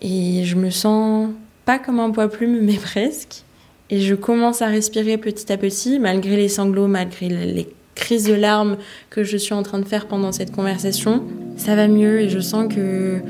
Et 0.00 0.44
je 0.44 0.56
me 0.56 0.70
sens 0.70 1.30
pas 1.64 1.78
comme 1.78 2.00
un 2.00 2.10
poids 2.10 2.28
plume, 2.28 2.60
mais 2.62 2.76
presque. 2.82 3.42
Et 3.90 4.00
je 4.00 4.14
commence 4.14 4.62
à 4.62 4.68
respirer 4.68 5.18
petit 5.18 5.52
à 5.52 5.56
petit, 5.56 5.98
malgré 5.98 6.36
les 6.36 6.48
sanglots, 6.48 6.88
malgré 6.88 7.28
les 7.28 7.68
crises 7.94 8.24
de 8.24 8.34
larmes 8.34 8.76
que 9.10 9.24
je 9.24 9.36
suis 9.36 9.54
en 9.54 9.62
train 9.62 9.78
de 9.78 9.84
faire 9.84 10.06
pendant 10.06 10.32
cette 10.32 10.52
conversation. 10.52 11.22
Ça 11.56 11.74
va 11.76 11.88
mieux 11.88 12.20
et 12.20 12.28
je 12.28 12.40
sens 12.40 12.72
que 12.72 13.20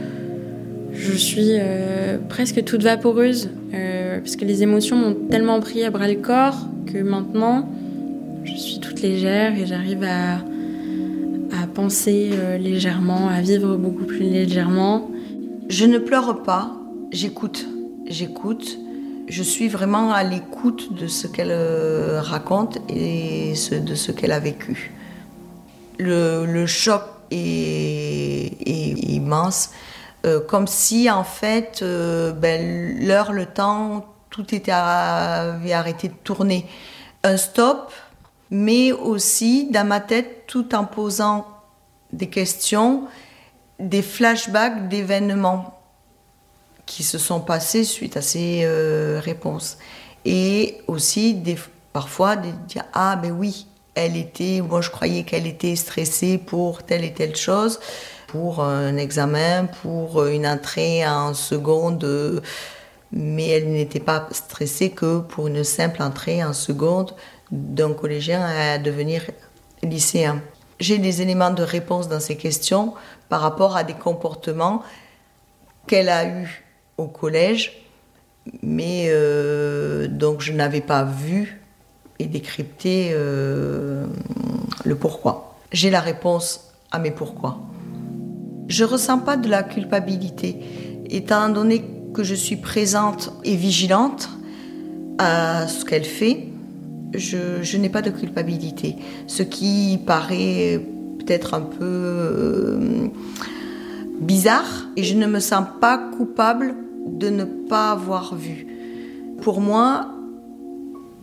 je 0.92 1.12
suis 1.12 1.52
euh, 1.52 2.18
presque 2.28 2.62
toute 2.64 2.82
vaporeuse, 2.82 3.50
euh, 3.74 4.18
parce 4.18 4.36
que 4.36 4.44
les 4.44 4.62
émotions 4.62 4.96
m'ont 4.96 5.14
tellement 5.14 5.58
pris 5.60 5.84
à 5.84 5.90
bras 5.90 6.06
le 6.06 6.16
corps 6.16 6.68
que 6.86 6.98
maintenant, 6.98 7.68
je 8.44 8.54
suis 8.54 8.78
toute 8.78 9.00
légère 9.00 9.56
et 9.56 9.66
j'arrive 9.66 10.04
à, 10.04 10.36
à 10.36 11.66
penser 11.72 12.30
euh, 12.32 12.58
légèrement, 12.58 13.28
à 13.28 13.40
vivre 13.40 13.76
beaucoup 13.76 14.04
plus 14.04 14.20
légèrement. 14.20 15.10
Je 15.68 15.86
ne 15.86 15.98
pleure 15.98 16.42
pas, 16.42 16.76
j'écoute. 17.10 17.66
J'écoute. 18.06 18.78
Je 19.28 19.42
suis 19.42 19.68
vraiment 19.68 20.12
à 20.12 20.22
l'écoute 20.24 20.92
de 20.92 21.06
ce 21.06 21.26
qu'elle 21.26 21.52
euh, 21.52 22.20
raconte 22.20 22.78
et 22.88 23.54
de 23.70 23.94
ce 23.94 24.12
qu'elle 24.12 24.32
a 24.32 24.40
vécu. 24.40 24.92
Le, 25.98 26.66
choc 26.66 27.02
est, 27.30 28.56
immense, 28.66 29.70
euh, 30.26 30.40
comme 30.40 30.66
si 30.66 31.08
en 31.10 31.24
fait, 31.24 31.84
ben, 31.84 32.98
l'heure, 33.06 33.32
le 33.32 33.46
temps, 33.46 34.06
tout 34.30 34.54
était, 34.54 34.72
avait 34.72 35.72
arrêté 35.72 36.08
de 36.08 36.14
tourner. 36.24 36.66
Un 37.22 37.36
stop, 37.36 37.92
mais 38.50 38.90
aussi 38.90 39.68
dans 39.70 39.86
ma 39.86 40.00
tête 40.00 40.46
tout 40.46 40.74
en 40.74 40.84
posant 40.84 41.46
des 42.12 42.28
questions, 42.28 43.04
des 43.78 44.02
flashbacks 44.02 44.88
d'événements 44.88 45.81
qui 46.92 47.04
se 47.04 47.16
sont 47.16 47.40
passés 47.40 47.84
suite 47.84 48.18
à 48.18 48.22
ces 48.22 48.64
euh, 48.64 49.18
réponses. 49.18 49.78
Et 50.26 50.78
aussi 50.88 51.42
parfois 51.94 52.36
de 52.36 52.50
dire 52.68 52.84
Ah, 52.92 53.16
ben 53.16 53.32
oui, 53.32 53.66
elle 53.94 54.14
était, 54.14 54.60
moi 54.60 54.82
je 54.82 54.90
croyais 54.90 55.22
qu'elle 55.22 55.46
était 55.46 55.74
stressée 55.74 56.36
pour 56.36 56.82
telle 56.82 57.02
et 57.02 57.14
telle 57.14 57.34
chose, 57.34 57.80
pour 58.26 58.62
un 58.62 58.98
examen, 58.98 59.68
pour 59.80 60.26
une 60.26 60.46
entrée 60.46 61.06
en 61.06 61.32
seconde, 61.32 62.42
mais 63.10 63.48
elle 63.48 63.72
n'était 63.72 64.00
pas 64.00 64.28
stressée 64.30 64.90
que 64.90 65.20
pour 65.20 65.46
une 65.46 65.64
simple 65.64 66.02
entrée 66.02 66.44
en 66.44 66.52
seconde 66.52 67.14
d'un 67.50 67.94
collégien 67.94 68.44
à 68.44 68.76
devenir 68.76 69.22
lycéen. 69.82 70.42
J'ai 70.78 70.98
des 70.98 71.22
éléments 71.22 71.50
de 71.50 71.62
réponse 71.62 72.08
dans 72.08 72.20
ces 72.20 72.36
questions 72.36 72.92
par 73.30 73.40
rapport 73.40 73.76
à 73.76 73.82
des 73.82 73.94
comportements 73.94 74.82
qu'elle 75.86 76.10
a 76.10 76.26
eus 76.26 76.61
au 76.98 77.06
collège, 77.06 77.84
mais 78.62 79.06
euh, 79.08 80.08
donc 80.08 80.40
je 80.40 80.52
n'avais 80.52 80.80
pas 80.80 81.04
vu 81.04 81.60
et 82.18 82.26
décrypté 82.26 83.10
euh, 83.12 84.06
le 84.84 84.96
pourquoi. 84.96 85.58
J'ai 85.72 85.90
la 85.90 86.00
réponse 86.00 86.72
à 86.90 86.98
mes 86.98 87.10
pourquoi. 87.10 87.60
Je 88.68 88.84
ressens 88.84 89.18
pas 89.18 89.36
de 89.36 89.48
la 89.48 89.62
culpabilité, 89.62 90.56
étant 91.08 91.48
donné 91.48 91.84
que 92.14 92.22
je 92.22 92.34
suis 92.34 92.56
présente 92.56 93.32
et 93.44 93.56
vigilante 93.56 94.28
à 95.18 95.66
ce 95.68 95.84
qu'elle 95.84 96.04
fait 96.04 96.52
je, 97.14 97.76
n'ai 97.76 97.88
pas 97.88 98.02
de 98.02 98.10
culpabilité. 98.10 98.96
Ce 99.26 99.42
qui 99.42 99.98
paraît 100.06 100.80
peut-être 101.18 101.54
un 101.54 101.62
peu 101.62 101.78
euh, 101.80 103.08
bizarre, 104.22 104.86
et 104.96 105.02
je 105.02 105.16
ne 105.16 105.26
me 105.26 105.40
sens 105.40 105.64
pas 105.80 105.98
coupable 105.98 106.74
de 107.06 107.28
ne 107.28 107.44
pas 107.44 107.90
avoir 107.90 108.34
vu. 108.34 108.66
Pour 109.42 109.60
moi, 109.60 110.08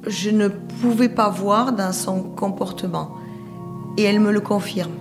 je 0.06 0.30
ne 0.30 0.48
pouvais 0.48 1.10
pas 1.10 1.30
voir 1.30 1.74
dans 1.74 1.94
son 1.94 2.22
comportement, 2.22 3.12
et 3.98 4.04
elle 4.04 4.20
me 4.20 4.32
le 4.32 4.42
confirme. 4.42 4.92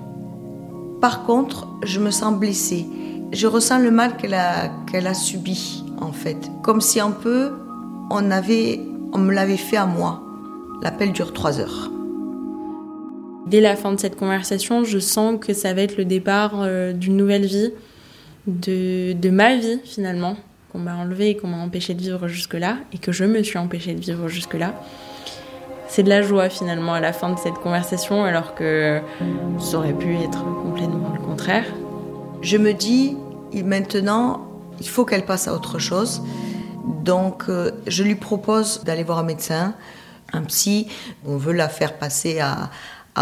Par 1.01 1.25
contre, 1.25 1.69
je 1.85 2.01
me 2.01 2.11
sens 2.11 2.35
blessée. 2.35 2.87
Je 3.33 3.47
ressens 3.47 3.79
le 3.79 3.91
mal 3.91 4.17
qu'elle 4.17 4.35
a, 4.35 4.69
qu'elle 4.91 5.07
a 5.07 5.15
subi, 5.15 5.85
en 6.01 6.13
fait. 6.13 6.51
Comme 6.63 6.81
si 6.81 6.99
un 6.99 7.11
peu 7.11 7.53
on, 8.11 8.31
avait, 8.31 8.81
on 9.13 9.19
me 9.19 9.33
l'avait 9.33 9.57
fait 9.57 9.77
à 9.77 9.87
moi. 9.87 10.23
L'appel 10.83 11.13
dure 11.13 11.33
trois 11.33 11.61
heures. 11.61 11.91
Dès 13.47 13.61
la 13.61 13.77
fin 13.77 13.93
de 13.93 14.01
cette 14.01 14.17
conversation, 14.17 14.85
je 14.85 14.99
sens 14.99 15.37
que 15.41 15.55
ça 15.55 15.73
va 15.73 15.83
être 15.83 15.97
le 15.97 16.05
départ 16.05 16.53
euh, 16.57 16.93
d'une 16.93 17.17
nouvelle 17.17 17.47
vie, 17.47 17.73
de, 18.49 19.31
ma 19.31 19.57
vie 19.57 19.81
finalement, 19.85 20.37
qu'on 20.73 20.79
m'a 20.79 20.97
enlevé 20.97 21.31
et 21.31 21.37
qu'on 21.37 21.49
m'a 21.49 21.59
empêché 21.59 21.95
de 21.95 22.01
vivre 22.01 22.29
jusque-là, 22.29 22.79
et 22.93 22.99
que 22.99 23.13
je 23.13 23.25
me 23.25 23.43
suis 23.43 23.59
empêché 23.59 23.95
de 23.95 24.01
vivre 24.01 24.29
jusque-là. 24.29 24.75
C'est 25.89 26.03
de 26.03 26.09
la 26.09 26.21
joie 26.21 26.51
finalement 26.51 26.93
à 26.95 27.01
la 27.01 27.13
fin 27.13 27.31
de 27.31 27.39
cette 27.39 27.55
conversation, 27.55 28.25
alors 28.25 28.55
que 28.55 29.01
ça 29.59 29.79
aurait 29.79 29.95
pu 29.95 30.17
être 30.17 30.45
complètement 30.63 31.13
le 31.15 31.21
contraire. 31.21 31.65
Je 32.43 32.57
me 32.59 32.73
dis, 32.75 33.17
maintenant, 33.65 34.47
il 34.81 34.89
faut 34.89 35.05
qu'elle 35.05 35.25
passe 35.25 35.49
à 35.49 35.55
autre 35.55 35.79
chose. 35.79 36.23
Donc, 37.05 37.45
euh, 37.49 37.71
je 37.87 38.03
lui 38.03 38.15
propose 38.15 38.83
d'aller 38.85 39.05
voir 39.05 39.19
un 39.19 39.23
médecin 39.23 39.75
un 40.33 40.43
psy, 40.43 40.89
on 41.27 41.37
veut 41.37 41.53
la 41.53 41.69
faire 41.69 41.95
passer 41.99 42.41
à, 42.41 42.71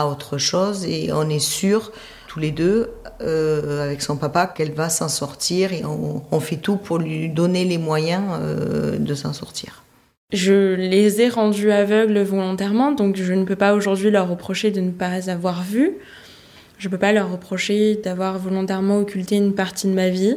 autre 0.07 0.37
chose 0.37 0.85
et 0.85 1.11
on 1.11 1.27
est 1.31 1.39
sûr, 1.39 1.91
tous 2.29 2.39
les 2.39 2.51
deux, 2.51 2.91
euh, 3.21 3.85
avec 3.85 4.03
son 4.03 4.17
papa, 4.17 4.47
qu'elle 4.47 4.73
va 4.73 4.89
s'en 4.89 5.09
sortir 5.09 5.73
et 5.73 5.83
on, 5.85 6.41
fait 6.41 6.57
tout 6.57 6.77
pour 6.77 6.99
lui 6.99 7.29
donner 7.29 7.65
les 7.65 7.79
moyens 7.79 8.25
euh, 8.41 8.99
de 8.99 9.15
s'en 9.15 9.33
sortir. 9.33 9.83
Je 10.33 10.75
les 10.75 11.21
ai 11.21 11.29
rendus 11.29 11.71
aveugles 11.71 12.21
volontairement, 12.23 12.93
donc 12.93 13.17
je 13.17 13.33
ne 13.33 13.45
peux 13.45 13.57
pas 13.57 13.75
aujourd'hui 13.75 14.11
leur 14.11 14.29
reprocher 14.29 14.71
de 14.71 14.81
ne 14.81 14.91
pas 14.91 15.31
avoir 15.31 15.63
vu. 15.63 15.95
Je 16.79 16.89
ne 16.89 16.91
peux 16.91 16.99
pas 16.99 17.13
leur 17.13 17.31
reprocher 17.31 17.97
d'avoir 17.97 18.39
volontairement 18.39 18.99
occulté 18.99 19.37
une 19.37 19.55
partie 19.55 19.87
de 19.87 19.93
ma 19.93 20.09
vie. 20.09 20.37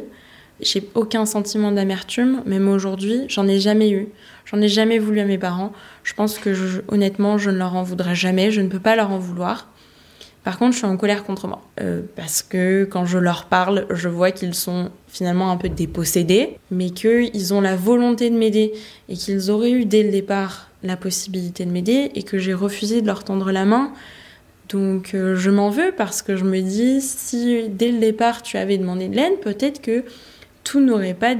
J'ai 0.60 0.88
aucun 0.94 1.26
sentiment 1.26 1.72
d'amertume, 1.72 2.42
même 2.46 2.68
aujourd'hui, 2.68 3.24
j'en 3.28 3.48
ai 3.48 3.58
jamais 3.58 3.90
eu. 3.90 4.08
J'en 4.44 4.60
ai 4.60 4.68
jamais 4.68 4.98
voulu 4.98 5.20
à 5.20 5.24
mes 5.24 5.38
parents. 5.38 5.72
Je 6.02 6.14
pense 6.14 6.38
que 6.38 6.82
honnêtement, 6.88 7.38
je 7.38 7.50
ne 7.50 7.56
leur 7.56 7.76
en 7.76 7.82
voudrais 7.82 8.14
jamais. 8.14 8.50
Je 8.50 8.60
ne 8.60 8.68
peux 8.68 8.80
pas 8.80 8.96
leur 8.96 9.10
en 9.10 9.18
vouloir. 9.18 9.68
Par 10.44 10.58
contre, 10.58 10.72
je 10.72 10.78
suis 10.78 10.86
en 10.86 10.96
colère 10.96 11.24
contre 11.24 11.46
moi. 11.48 11.60
Euh, 11.80 12.02
parce 12.16 12.42
que 12.42 12.84
quand 12.84 13.04
je 13.04 13.18
leur 13.18 13.44
parle, 13.46 13.86
je 13.90 14.08
vois 14.08 14.30
qu'ils 14.30 14.54
sont 14.54 14.90
finalement 15.08 15.50
un 15.50 15.56
peu 15.56 15.68
dépossédés, 15.68 16.56
mais 16.70 16.90
qu'ils 16.90 17.52
ont 17.52 17.60
la 17.60 17.76
volonté 17.76 18.30
de 18.30 18.36
m'aider 18.36 18.72
et 19.08 19.14
qu'ils 19.14 19.50
auraient 19.50 19.72
eu 19.72 19.84
dès 19.84 20.02
le 20.02 20.10
départ 20.10 20.70
la 20.82 20.96
possibilité 20.96 21.66
de 21.66 21.70
m'aider 21.70 22.10
et 22.14 22.22
que 22.22 22.38
j'ai 22.38 22.54
refusé 22.54 23.02
de 23.02 23.06
leur 23.06 23.22
tendre 23.24 23.52
la 23.52 23.66
main. 23.66 23.92
Donc 24.70 25.14
euh, 25.14 25.36
je 25.36 25.50
m'en 25.50 25.68
veux 25.68 25.92
parce 25.92 26.22
que 26.22 26.36
je 26.36 26.44
me 26.44 26.60
dis, 26.60 27.02
si 27.02 27.68
dès 27.68 27.90
le 27.92 27.98
départ 27.98 28.42
tu 28.42 28.56
avais 28.56 28.78
demandé 28.78 29.08
de 29.08 29.16
l'aide, 29.16 29.40
peut-être 29.40 29.82
que 29.82 30.04
tout 30.64 30.80
n'aurait 30.80 31.14
pas 31.14 31.34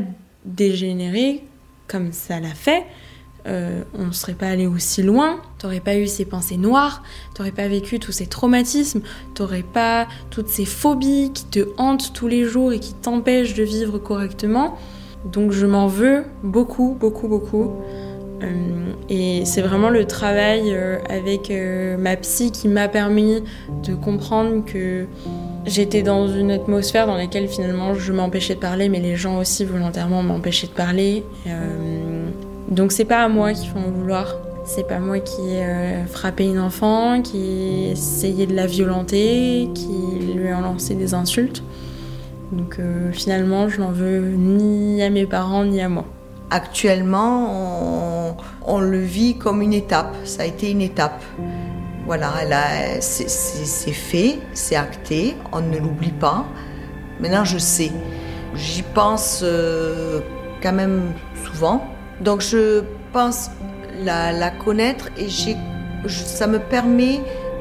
dégénéré 0.44 1.42
comme 1.86 2.12
ça 2.12 2.38
l'a 2.38 2.54
fait. 2.54 2.84
Euh, 3.46 3.82
on 3.98 4.06
ne 4.06 4.12
serait 4.12 4.34
pas 4.34 4.48
allé 4.48 4.66
aussi 4.66 5.02
loin, 5.02 5.40
t'aurais 5.58 5.80
pas 5.80 5.96
eu 5.96 6.06
ces 6.06 6.24
pensées 6.24 6.56
noires, 6.56 7.02
t'aurais 7.34 7.52
pas 7.52 7.68
vécu 7.68 7.98
tous 7.98 8.12
ces 8.12 8.26
traumatismes, 8.26 9.00
t'aurais 9.34 9.62
pas 9.62 10.06
toutes 10.30 10.48
ces 10.48 10.64
phobies 10.64 11.30
qui 11.32 11.44
te 11.44 11.68
hantent 11.78 12.12
tous 12.12 12.28
les 12.28 12.44
jours 12.44 12.72
et 12.72 12.80
qui 12.80 12.94
t'empêchent 12.94 13.54
de 13.54 13.62
vivre 13.62 13.98
correctement. 13.98 14.78
Donc 15.24 15.52
je 15.52 15.66
m'en 15.66 15.86
veux 15.86 16.24
beaucoup, 16.42 16.96
beaucoup, 16.98 17.28
beaucoup. 17.28 17.72
Euh, 18.42 18.92
et 19.08 19.44
c'est 19.44 19.62
vraiment 19.62 19.90
le 19.90 20.06
travail 20.06 20.72
euh, 20.72 20.98
avec 21.08 21.52
ma 21.98 22.16
psy 22.16 22.52
qui 22.52 22.68
m'a 22.68 22.88
permis 22.88 23.42
de 23.84 23.94
comprendre 23.94 24.64
que 24.64 25.06
J'étais 25.66 26.02
dans 26.02 26.26
une 26.26 26.50
atmosphère 26.50 27.06
dans 27.06 27.16
laquelle 27.16 27.46
finalement 27.46 27.94
je 27.94 28.12
m'empêchais 28.12 28.54
de 28.54 28.60
parler, 28.60 28.88
mais 28.88 28.98
les 28.98 29.16
gens 29.16 29.38
aussi 29.38 29.64
volontairement 29.66 30.22
m'empêchaient 30.22 30.68
de 30.68 30.72
parler. 30.72 31.22
Donc 32.70 32.92
c'est 32.92 33.04
pas 33.04 33.22
à 33.22 33.28
moi 33.28 33.52
qu'il 33.52 33.68
faut 33.68 33.78
en 33.78 33.90
vouloir. 33.90 34.36
C'est 34.64 34.86
pas 34.86 35.00
moi 35.00 35.18
qui 35.18 35.40
ai 35.40 35.64
euh, 35.64 36.06
frappé 36.06 36.44
une 36.46 36.60
enfant, 36.60 37.22
qui 37.22 37.38
ai 37.38 37.90
essayé 37.92 38.46
de 38.46 38.54
la 38.54 38.66
violenter, 38.66 39.68
qui 39.74 40.34
lui 40.34 40.48
a 40.48 40.60
lancé 40.60 40.94
des 40.94 41.14
insultes. 41.14 41.62
Donc 42.52 42.78
euh, 42.78 43.10
finalement, 43.12 43.68
je 43.68 43.80
n'en 43.80 43.90
veux 43.90 44.20
ni 44.36 45.02
à 45.02 45.10
mes 45.10 45.26
parents 45.26 45.64
ni 45.64 45.80
à 45.80 45.88
moi. 45.88 46.04
Actuellement, 46.50 48.36
on, 48.66 48.80
le 48.80 48.98
vit 48.98 49.36
comme 49.36 49.62
une 49.62 49.72
étape. 49.72 50.14
Ça 50.24 50.42
a 50.42 50.46
été 50.46 50.70
une 50.70 50.80
étape. 50.80 51.22
Voilà, 52.06 52.32
c'est 53.00 53.92
fait, 53.92 54.38
c'est 54.52 54.74
acté, 54.74 55.36
on 55.52 55.60
ne 55.60 55.78
l'oublie 55.78 56.10
pas. 56.10 56.44
Maintenant, 57.20 57.44
je 57.44 57.58
sais. 57.58 57.92
J'y 58.56 58.82
pense 58.82 59.40
euh, 59.44 60.20
quand 60.60 60.72
même 60.72 61.12
souvent. 61.44 61.84
Donc, 62.20 62.40
je 62.40 62.82
pense 63.12 63.50
la, 64.04 64.50
connaître 64.50 65.08
et 65.16 65.28
ça 66.08 66.46
me 66.46 66.58
permet 66.58 67.20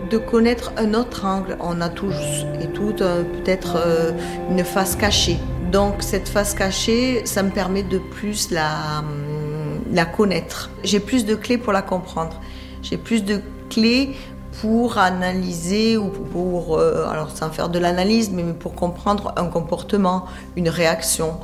de 0.10 0.18
connaître 0.18 0.72
un 0.78 0.94
autre 0.94 1.26
angle. 1.26 1.58
On 1.60 1.82
a 1.82 1.90
tous 1.90 2.16
et 2.62 2.68
toutes 2.68 3.02
euh, 3.02 3.24
peut-être 3.24 3.78
euh, 3.78 4.12
une 4.50 4.64
face 4.64 4.96
cachée. 4.96 5.38
Donc 5.72 5.96
cette 6.00 6.28
face 6.28 6.56
cachée, 6.56 7.22
ça 7.26 7.44
me 7.44 7.52
permet 7.52 7.84
de 7.84 8.00
plus 8.00 8.50
la, 8.50 9.00
hum, 9.00 9.82
la 9.92 10.06
connaître. 10.06 10.72
J'ai 10.84 11.00
plus 11.00 11.26
de 11.26 11.36
clés 11.36 11.58
pour 11.58 11.74
la 11.74 11.84
comprendre. 11.84 12.40
J'ai 12.82 12.98
plus 12.98 13.24
de 13.24 13.42
clés 13.70 14.16
pour 14.62 14.98
analyser 14.98 15.98
ou 15.98 16.10
pour, 16.10 16.78
euh, 16.78 17.08
alors 17.08 17.30
sans 17.30 17.50
faire 17.52 17.70
de 17.70 17.78
l'analyse, 17.78 18.32
mais 18.32 18.44
pour 18.54 18.74
comprendre 18.74 19.34
un 19.38 19.46
comportement, 19.46 20.26
une 20.56 20.70
réaction. 20.70 21.40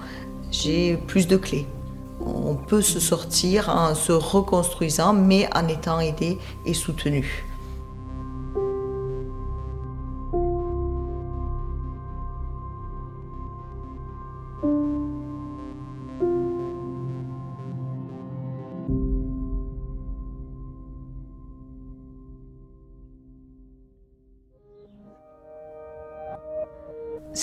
J'ai 0.50 0.98
plus 1.08 1.28
de 1.28 1.38
clés. 1.38 1.68
On 2.26 2.56
peut 2.56 2.82
se 2.82 3.00
sortir 3.00 3.70
en 3.70 3.94
se 3.94 4.12
reconstruisant, 4.12 5.14
mais 5.14 5.48
en 5.56 5.68
étant 5.68 6.00
aidé 6.00 6.40
et 6.66 6.74
soutenu. 6.74 7.45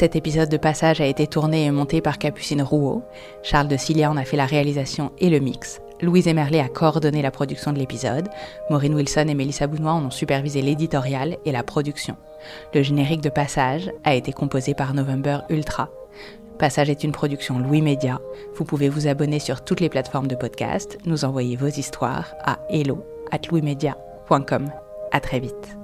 Cet 0.03 0.17
épisode 0.17 0.49
de 0.49 0.57
passage 0.57 1.01
a 1.01 1.07
été 1.07 1.29
tourné 1.29 1.65
et 1.65 1.71
monté 1.71 2.01
par 2.01 2.19
Capucine 2.19 2.61
Rouault. 2.61 3.05
Charles 3.45 3.69
de 3.69 3.77
Cilia 3.77 4.11
en 4.11 4.17
a 4.17 4.25
fait 4.25 4.37
la 4.37 4.47
réalisation 4.47 5.13
et 5.21 5.31
le 5.31 5.39
mix. 5.39 5.81
Louise 6.01 6.27
Emerlet 6.27 6.59
a 6.59 6.67
coordonné 6.67 7.23
la 7.23 7.31
production 7.31 7.73
de 7.73 7.79
l'épisode. 7.79 8.29
Maureen 8.69 8.97
Wilson 8.97 9.27
et 9.29 9.35
Mélissa 9.35 9.69
Bounois 9.69 9.93
en 9.93 10.07
ont 10.07 10.11
supervisé 10.11 10.61
l'éditorial 10.61 11.37
et 11.45 11.53
la 11.53 11.63
production. 11.63 12.17
Le 12.75 12.83
générique 12.83 13.21
de 13.21 13.29
Passage 13.29 13.93
a 14.03 14.17
été 14.17 14.33
composé 14.33 14.75
par 14.75 14.93
November 14.93 15.39
Ultra. 15.51 15.89
Passage 16.59 16.91
est 16.91 17.05
une 17.05 17.13
production 17.13 17.61
Louis 17.61 17.81
Média. 17.81 18.21
Vous 18.57 18.65
pouvez 18.65 18.89
vous 18.89 19.07
abonner 19.07 19.39
sur 19.39 19.63
toutes 19.63 19.79
les 19.79 19.89
plateformes 19.89 20.27
de 20.27 20.35
podcast, 20.35 20.99
nous 21.07 21.25
envoyer 21.25 21.55
vos 21.55 21.69
histoires 21.69 22.35
à 22.43 22.59
hello 22.71 23.07
at 23.31 23.47
louismedia.com. 23.49 24.69
À 25.13 25.21
très 25.21 25.39
vite. 25.39 25.77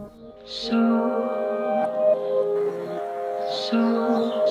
Brought 3.70 4.46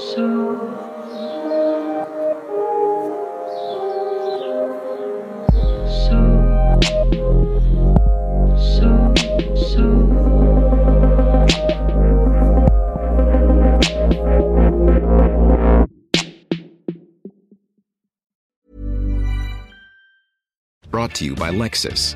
to 21.16 21.26
you 21.26 21.36
by 21.36 21.50
Lexus. 21.50 22.16